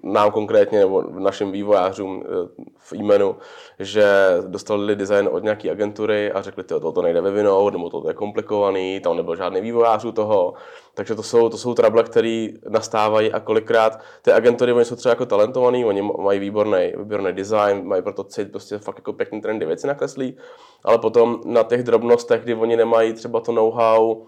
nám 0.03 0.31
konkrétně 0.31 0.79
nebo 0.79 1.01
našim 1.01 1.51
vývojářům 1.51 2.23
eh, 2.25 2.63
v 2.77 2.93
e 2.93 3.35
že 3.79 4.05
dostali 4.47 4.95
design 4.95 5.29
od 5.31 5.43
nějaké 5.43 5.71
agentury 5.71 6.31
a 6.31 6.41
řekli, 6.41 6.63
že 6.69 6.79
to 6.79 7.01
nejde 7.01 7.21
vyvinout, 7.21 7.73
nebo 7.73 7.89
to 7.89 8.07
je 8.07 8.13
komplikovaný, 8.13 8.99
tam 8.99 9.17
nebyl 9.17 9.35
žádný 9.35 9.61
vývojářů 9.61 10.11
toho. 10.11 10.53
Takže 10.93 11.15
to 11.15 11.23
jsou, 11.23 11.49
to 11.49 11.57
jsou 11.57 11.73
trable, 11.73 12.03
které 12.03 12.47
nastávají 12.69 13.31
a 13.31 13.39
kolikrát 13.39 13.99
ty 14.21 14.31
agentury, 14.31 14.73
oni 14.73 14.85
jsou 14.85 14.95
třeba 14.95 15.11
jako 15.11 15.25
talentovaný, 15.25 15.85
oni 15.85 16.01
mají 16.01 16.39
výborný, 16.39 16.93
výborný 16.97 17.33
design, 17.33 17.87
mají 17.87 18.01
proto 18.01 18.23
cít, 18.23 18.51
prostě 18.51 18.77
fakt 18.77 18.97
jako 18.97 19.13
pěkný 19.13 19.41
trendy 19.41 19.65
věci 19.65 19.87
nakreslí, 19.87 20.37
ale 20.83 20.97
potom 20.97 21.41
na 21.45 21.63
těch 21.63 21.83
drobnostech, 21.83 22.43
kdy 22.43 22.55
oni 22.55 22.75
nemají 22.75 23.13
třeba 23.13 23.39
to 23.39 23.51
know-how, 23.51 24.25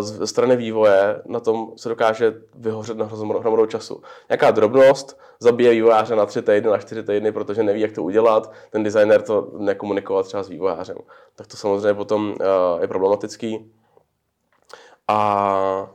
z 0.00 0.26
strany 0.26 0.56
vývoje 0.56 1.22
na 1.26 1.40
tom 1.40 1.72
se 1.76 1.88
dokáže 1.88 2.34
vyhořet 2.54 2.96
na 2.96 3.04
hromadu 3.04 3.66
času. 3.66 4.02
Nějaká 4.28 4.50
drobnost 4.50 5.20
zabije 5.40 5.70
vývojáře 5.70 6.16
na 6.16 6.26
tři 6.26 6.42
týdny, 6.42 6.70
na 6.70 6.78
čtyři 6.78 7.02
týdny, 7.02 7.32
protože 7.32 7.62
neví, 7.62 7.80
jak 7.80 7.92
to 7.92 8.02
udělat, 8.02 8.52
ten 8.70 8.82
designer 8.82 9.22
to 9.22 9.50
nekomunikovat 9.58 10.26
třeba 10.26 10.42
s 10.42 10.48
vývojářem. 10.48 10.96
Tak 11.34 11.46
to 11.46 11.56
samozřejmě 11.56 11.94
potom 11.94 12.34
eh, 12.40 12.44
je 12.80 12.88
problematický. 12.88 13.72
A 15.08 15.90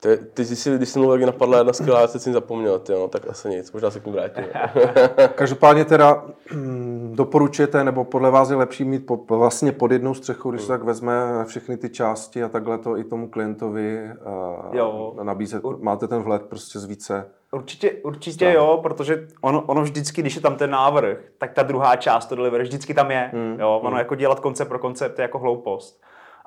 ty, 0.00 0.16
ty 0.16 0.44
jsi, 0.44 0.76
když 0.76 0.88
jsem 0.88 1.02
mluvil, 1.02 1.26
napadla 1.26 1.58
jedna 1.58 1.72
skvělá, 1.72 2.06
teď 2.06 2.22
jsem 2.22 2.32
zapomněl, 2.32 2.78
ty, 2.78 2.92
no, 2.92 3.08
tak 3.08 3.28
asi 3.28 3.48
nic, 3.48 3.72
možná 3.72 3.90
se 3.90 4.00
k 4.00 4.06
ní 4.06 4.12
vrátím. 4.12 4.44
Každopádně 5.34 5.84
teda 5.84 6.24
hm, 6.54 7.12
doporučujete, 7.14 7.84
nebo 7.84 8.04
podle 8.04 8.30
vás 8.30 8.50
je 8.50 8.56
lepší 8.56 8.84
mít 8.84 9.06
po, 9.06 9.16
vlastně 9.28 9.72
pod 9.72 9.92
jednou 9.92 10.14
střechou, 10.14 10.50
když 10.50 10.62
hmm. 10.62 10.68
tak 10.68 10.82
vezme 10.82 11.12
všechny 11.44 11.76
ty 11.76 11.88
části 11.88 12.42
a 12.42 12.48
takhle 12.48 12.78
to 12.78 12.96
i 12.96 13.04
tomu 13.04 13.28
klientovi 13.28 14.10
uh, 14.26 14.76
jo. 14.76 15.16
nabízet. 15.22 15.62
Máte 15.80 16.08
ten 16.08 16.22
vhled 16.22 16.42
prostě 16.42 16.78
z 16.78 16.84
více 16.84 17.30
Určitě, 17.52 17.90
určitě 17.90 18.52
jo, 18.52 18.78
protože 18.82 19.26
ono, 19.40 19.62
ono 19.62 19.82
vždycky, 19.82 20.22
když 20.22 20.34
je 20.34 20.40
tam 20.40 20.56
ten 20.56 20.70
návrh, 20.70 21.18
tak 21.38 21.52
ta 21.52 21.62
druhá 21.62 21.96
část, 21.96 22.26
to 22.26 22.34
delivery, 22.34 22.64
vždycky 22.64 22.94
tam 22.94 23.10
je. 23.10 23.30
Hmm. 23.34 23.60
Jo? 23.60 23.78
Ono 23.82 23.90
hmm. 23.90 23.98
jako 23.98 24.14
dělat 24.14 24.40
koncept 24.40 24.68
pro 24.68 24.78
koncept 24.78 25.18
je 25.18 25.22
jako 25.22 25.38
hloupost 25.38 26.02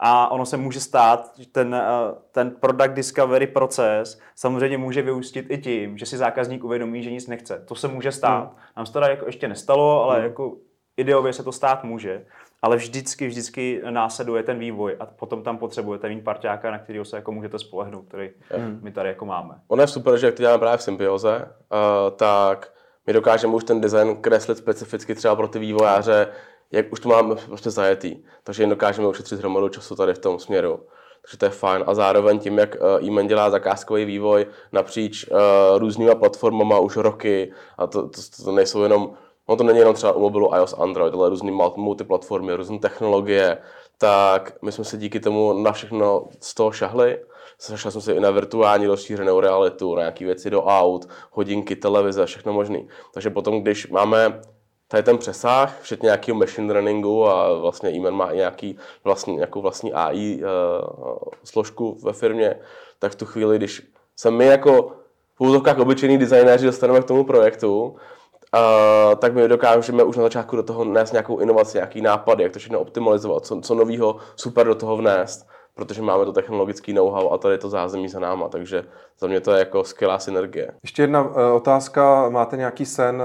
a 0.06 0.32
ono 0.32 0.46
se 0.46 0.58
může 0.58 0.80
stát, 0.80 1.32
že 1.38 1.48
ten, 1.48 1.76
eh, 1.76 2.16
ten 2.32 2.52
product 2.52 2.94
discovery 2.94 3.48
proces 3.48 4.20
samozřejmě 4.36 4.78
může 4.78 5.02
vyústit 5.02 5.46
i 5.50 5.58
tím, 5.58 5.98
že 5.98 6.06
si 6.06 6.18
zákazník 6.18 6.63
uvědomí, 6.63 7.04
že 7.04 7.12
nic 7.12 7.28
nechce. 7.28 7.63
To 7.68 7.76
se 7.76 7.88
může 7.88 8.12
stát. 8.12 8.39
Hmm. 8.39 8.58
Nám 8.78 8.86
se 8.86 8.94
to 8.94 9.00
jako 9.00 9.26
ještě 9.26 9.48
nestalo, 9.48 10.04
ale 10.04 10.16
hmm. 10.16 10.24
jako 10.24 10.58
ideově 10.98 11.34
se 11.34 11.44
to 11.44 11.52
stát 11.52 11.84
může. 11.84 12.26
Ale 12.62 12.76
vždycky, 12.76 13.28
vždycky 13.28 13.82
následuje 13.89 14.44
ten 14.44 14.60
vývoj 14.60 14.96
a 15.00 15.06
potom 15.06 15.44
tam 15.44 15.58
potřebujete 15.58 16.10
mít 16.10 16.24
parťáka, 16.24 16.72
na 16.72 16.80
kterého 16.80 17.06
se 17.06 17.16
jako 17.16 17.32
můžete 17.32 17.60
spolehnout, 17.60 18.06
který 18.08 18.30
hmm. 18.50 18.80
my 18.84 18.92
tady 18.92 19.10
jako 19.10 19.26
máme. 19.26 19.56
Ono 19.68 19.84
je 19.84 19.88
super, 19.88 20.18
že 20.18 20.26
jak 20.26 20.36
to 20.36 20.42
děláme 20.42 20.60
právě 20.60 20.78
v 20.78 20.84
symbioze, 20.84 21.38
uh, 21.38 22.18
tak 22.18 22.74
my 23.08 23.13
dokážeme 23.13 23.54
už 23.54 23.63
ten 23.63 23.82
design 23.82 24.16
kreslit 24.16 24.58
specificky 24.58 25.16
třeba 25.16 25.36
pro 25.36 25.48
ty 25.48 25.60
vývojáře, 25.60 26.28
jak 26.74 26.94
už 26.94 27.00
to 27.00 27.10
máme 27.10 27.36
prostě 27.36 27.72
zajetý, 27.72 28.18
takže 28.44 28.64
jen 28.64 28.70
dokážeme 28.70 29.08
ušetřit 29.08 29.40
hromadu 29.40 29.70
času 29.70 29.96
tady 29.96 30.14
v 30.14 30.20
tom 30.20 30.40
směru. 30.40 30.80
Takže 31.22 31.38
to 31.38 31.46
je 31.46 31.50
fajn. 31.52 31.84
A 31.88 31.94
zároveň 31.94 32.40
tím, 32.40 32.58
jak 32.58 32.76
uh, 33.02 33.20
e 33.20 33.28
dělá 33.28 33.50
zakázkový 33.50 34.06
vývoj 34.06 34.48
napříč 34.72 35.28
uh, 35.28 35.38
různýma 35.78 36.16
platformama 36.16 36.80
už 36.80 36.98
roky, 36.98 37.52
a 37.78 37.88
to, 37.88 38.10
to, 38.10 38.22
to 38.44 38.52
nejsou 38.52 38.84
jenom, 38.84 39.14
no 39.50 39.56
to 39.56 39.64
není 39.64 39.80
jenom 39.80 39.94
třeba 39.94 40.12
u 40.12 40.20
mobilu 40.20 40.56
iOS, 40.56 40.74
Android, 40.74 41.14
ale 41.14 41.30
různý 41.30 41.52
multiplatformy, 41.76 42.54
různé 42.54 42.80
technologie, 42.80 43.58
tak 43.98 44.54
my 44.62 44.72
jsme 44.72 44.84
se 44.84 44.98
díky 44.98 45.20
tomu 45.20 45.54
na 45.54 45.72
všechno 45.72 46.28
z 46.40 46.54
toho 46.54 46.72
šahli. 46.72 47.20
Zašel 47.62 47.92
jsem 47.92 48.02
se 48.02 48.14
i 48.14 48.20
na 48.20 48.32
virtuální 48.32 48.88
rozšířenou 48.88 49.40
realitu, 49.40 49.96
na 49.96 50.02
nějaké 50.02 50.26
věci 50.26 50.50
do 50.50 50.64
aut, 50.64 51.10
hodinky, 51.32 51.76
televize, 51.76 52.26
všechno 52.26 52.54
možné. 52.54 52.80
Takže 53.14 53.30
potom, 53.30 53.62
když 53.62 53.88
máme 53.88 54.42
tady 54.88 55.04
ten 55.04 55.17
přesah, 55.17 55.80
včetně 55.82 56.08
nějakého 56.08 56.38
machine 56.38 56.74
learningu 56.74 57.28
a 57.28 57.60
vlastně 57.60 57.89
e 57.89 58.12
má 58.12 58.32
i 58.32 58.38
nějaký 58.38 58.78
vlastní, 59.04 59.36
nějakou 59.36 59.62
vlastní 59.62 59.93
AI 59.93 60.43
uh, 60.43 60.50
eh, 60.50 61.30
složku 61.43 61.98
ve 62.04 62.13
firmě, 62.13 62.60
tak 63.00 63.12
v 63.12 63.15
tu 63.15 63.26
chvíli, 63.26 63.58
když 63.58 63.82
se 64.15 64.32
my 64.32 64.46
jako 64.46 64.91
v 65.39 65.80
obyčejní 65.80 66.17
designéři 66.17 66.65
dostaneme 66.65 67.02
k 67.02 67.06
tomu 67.06 67.24
projektu, 67.24 67.84
uh, 67.86 69.15
tak 69.15 69.34
my 69.34 69.48
dokážeme 69.48 70.04
už 70.04 70.17
na 70.17 70.24
začátku 70.24 70.56
do 70.56 70.63
toho 70.63 70.86
nést 70.86 71.12
nějakou 71.12 71.39
inovaci, 71.39 71.78
nějaký 71.78 72.02
nápad, 72.02 72.39
jak 72.39 72.52
to 72.52 72.60
všechno 72.60 72.80
optimalizovat, 72.80 73.46
co, 73.46 73.62
co 73.62 73.76
nového 73.76 74.15
super 74.36 74.67
do 74.67 74.76
toho 74.76 74.98
vnést, 74.98 75.48
protože 75.76 76.02
máme 76.02 76.26
to 76.26 76.34
technologický 76.34 76.93
know-how 76.93 77.32
a 77.32 77.38
tady 77.38 77.54
je 77.54 77.58
to 77.58 77.69
zázemí 77.69 78.10
za 78.10 78.19
náma, 78.19 78.50
takže 78.50 78.84
za 79.19 79.28
mě 79.28 79.39
to 79.39 79.52
je 79.52 79.60
jako 79.60 79.84
skvělá 79.84 80.19
synergie. 80.19 80.72
Ještě 80.84 81.04
jedna 81.04 81.22
uh, 81.22 81.56
otázka, 81.56 82.30
máte 82.30 82.58
nějaký 82.58 82.86
sen, 82.86 83.24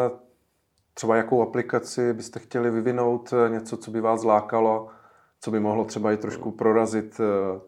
Třeba 0.98 1.16
jakou 1.16 1.42
aplikaci 1.42 2.12
byste 2.12 2.38
chtěli 2.40 2.70
vyvinout, 2.70 3.32
eh, 3.32 3.50
něco, 3.50 3.76
co 3.76 3.90
by 3.90 4.00
vás 4.00 4.24
lákalo, 4.24 4.88
co 5.40 5.50
by 5.50 5.60
mohlo 5.60 5.84
třeba 5.84 6.12
i 6.12 6.16
trošku 6.16 6.50
prorazit 6.50 7.20
eh, 7.20 7.60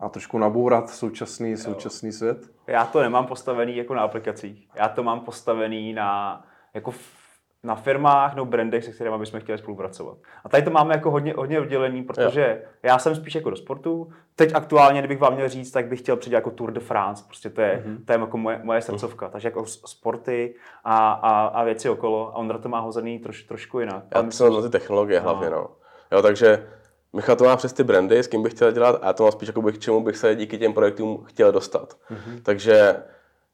a 0.00 0.08
trošku 0.08 0.38
nabourat 0.38 0.90
současný, 0.90 1.56
současný 1.56 2.12
svět? 2.12 2.50
Já 2.66 2.84
to 2.84 3.02
nemám 3.02 3.26
postavený 3.26 3.76
jako 3.76 3.94
na 3.94 4.02
aplikacích. 4.02 4.68
Já 4.74 4.88
to 4.88 5.02
mám 5.02 5.20
postavený 5.20 5.92
na 5.92 6.42
jako 6.74 6.92
na 7.64 7.74
firmách 7.74 8.34
nebo 8.34 8.46
brandech, 8.46 8.84
se 8.84 8.92
kterými 8.92 9.18
bychom 9.18 9.40
chtěli 9.40 9.58
spolupracovat. 9.58 10.18
A 10.44 10.48
tady 10.48 10.62
to 10.62 10.70
máme 10.70 10.94
jako 10.94 11.10
hodně, 11.10 11.34
hodně 11.36 11.60
oddělený, 11.60 12.02
protože 12.02 12.60
jo. 12.62 12.68
já 12.82 12.98
jsem 12.98 13.16
spíš 13.16 13.34
jako 13.34 13.50
do 13.50 13.56
sportu. 13.56 14.12
Teď 14.36 14.54
aktuálně, 14.54 15.00
kdybych 15.00 15.18
vám 15.18 15.34
měl 15.34 15.48
říct, 15.48 15.70
tak 15.70 15.86
bych 15.86 16.00
chtěl 16.00 16.16
přijít 16.16 16.34
jako 16.34 16.50
Tour 16.50 16.72
de 16.72 16.80
France. 16.80 17.24
Prostě 17.26 17.50
to 17.50 17.60
je, 17.60 17.82
mm-hmm. 17.86 18.04
to 18.04 18.12
je 18.12 18.18
jako 18.18 18.36
moje, 18.36 18.60
moje 18.62 18.82
srdcovka. 18.82 19.28
Takže 19.28 19.48
jako 19.48 19.66
sporty 19.66 20.54
a, 20.84 21.12
a, 21.12 21.46
a 21.46 21.64
věci 21.64 21.88
okolo. 21.88 22.28
A 22.28 22.36
Ondra 22.36 22.58
to 22.58 22.68
má 22.68 22.80
hozený 22.80 23.18
troš, 23.18 23.42
trošku 23.42 23.80
jinak. 23.80 24.04
Já 24.14 24.30
jsem 24.30 24.52
na 24.52 24.62
ty 24.62 24.70
technologie 24.70 25.20
no. 25.20 25.24
hlavně, 25.24 25.50
no. 25.50 25.68
Jo, 26.12 26.22
takže 26.22 26.66
Michal 27.12 27.36
to 27.36 27.44
má 27.44 27.56
přes 27.56 27.72
ty 27.72 27.84
brandy, 27.84 28.18
s 28.18 28.26
kým 28.26 28.42
bych 28.42 28.52
chtěl 28.52 28.72
dělat, 28.72 28.98
a 29.02 29.12
to 29.12 29.22
mám 29.22 29.32
spíš 29.32 29.46
jako 29.46 29.62
bych, 29.62 29.78
k 29.78 29.80
čemu 29.80 30.00
bych 30.00 30.16
se 30.16 30.34
díky 30.34 30.58
těm 30.58 30.72
projektům 30.72 31.24
chtěl 31.24 31.52
dostat. 31.52 31.94
Mm-hmm. 32.10 32.42
Takže 32.42 32.96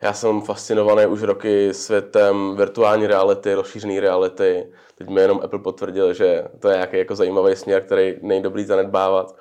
já 0.02 0.12
jsem 0.12 0.40
fascinovaný 0.40 1.06
už 1.06 1.22
roky 1.22 1.74
světem 1.74 2.56
virtuální 2.56 3.06
reality, 3.06 3.54
rozšířené 3.54 4.00
reality. 4.00 4.72
Teď 4.94 5.08
mi 5.08 5.20
jenom 5.20 5.40
Apple 5.44 5.58
potvrdil, 5.58 6.14
že 6.14 6.44
to 6.60 6.68
je 6.68 6.74
nějaký 6.74 6.98
jako 6.98 7.14
zajímavý 7.14 7.56
směr, 7.56 7.82
který 7.82 8.16
není 8.22 8.42
dobrý 8.42 8.64
zanedbávat. 8.64 9.36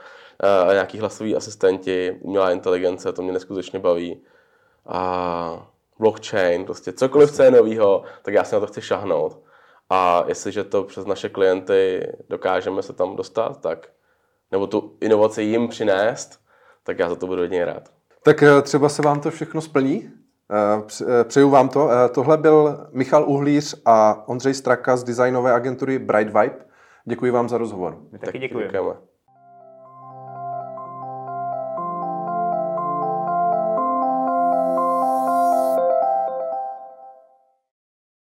A 0.70 0.74
nějaký 0.74 1.00
hlasový 1.00 1.36
asistenti, 1.36 2.18
umělá 2.22 2.52
inteligence, 2.52 3.14
to 3.14 3.22
mě 3.22 3.32
neskutečně 3.32 3.80
baví. 3.80 4.22
A 4.86 5.70
blockchain, 6.00 6.66
prostě 6.66 6.94
cokoliv, 6.94 7.32
co 7.32 7.44
je 7.44 7.52
novýho, 7.52 8.04
tak 8.22 8.34
já 8.34 8.44
si 8.44 8.56
na 8.56 8.62
to 8.62 8.68
chci 8.68 8.82
šahnout. 8.82 9.40
A 9.90 10.24
jestliže 10.28 10.64
to 10.64 10.84
přes 10.84 11.06
naše 11.06 11.30
klienty 11.30 12.08
dokážeme 12.30 12.84
se 12.84 12.94
tam 12.94 13.16
dostat, 13.16 13.62
tak 13.62 13.90
nebo 14.52 14.68
tu 14.68 14.98
inovaci 15.02 15.44
jim 15.44 15.68
přinést, 15.68 16.40
tak 16.84 17.00
já 17.00 17.10
za 17.10 17.16
to 17.16 17.28
budu 17.28 17.42
hodně 17.42 17.66
rád. 17.66 17.90
Tak 18.24 18.44
eh, 18.44 18.62
třeba 18.62 18.90
se 18.90 19.02
vám 19.02 19.22
to 19.22 19.32
všechno 19.32 19.62
splní? 19.62 20.12
Eh, 20.52 20.84
eh, 21.02 21.24
přeju 21.24 21.50
vám 21.50 21.70
to. 21.70 21.90
Eh, 21.92 22.10
tohle 22.10 22.38
byl 22.38 22.88
Michal 22.92 23.24
Uhlíř 23.24 23.82
a 23.86 24.28
Ondřej 24.28 24.54
Straka 24.54 24.98
z 24.98 25.04
designové 25.04 25.54
agentury 25.54 26.00
Bright 26.00 26.28
Vibe. 26.28 26.66
Děkuji 27.06 27.32
vám 27.32 27.50
za 27.50 27.58
rozhovor. 27.58 27.98
My 28.12 28.20
taky 28.20 28.40
děkujeme. 28.40 28.72
děkujeme. 28.72 29.07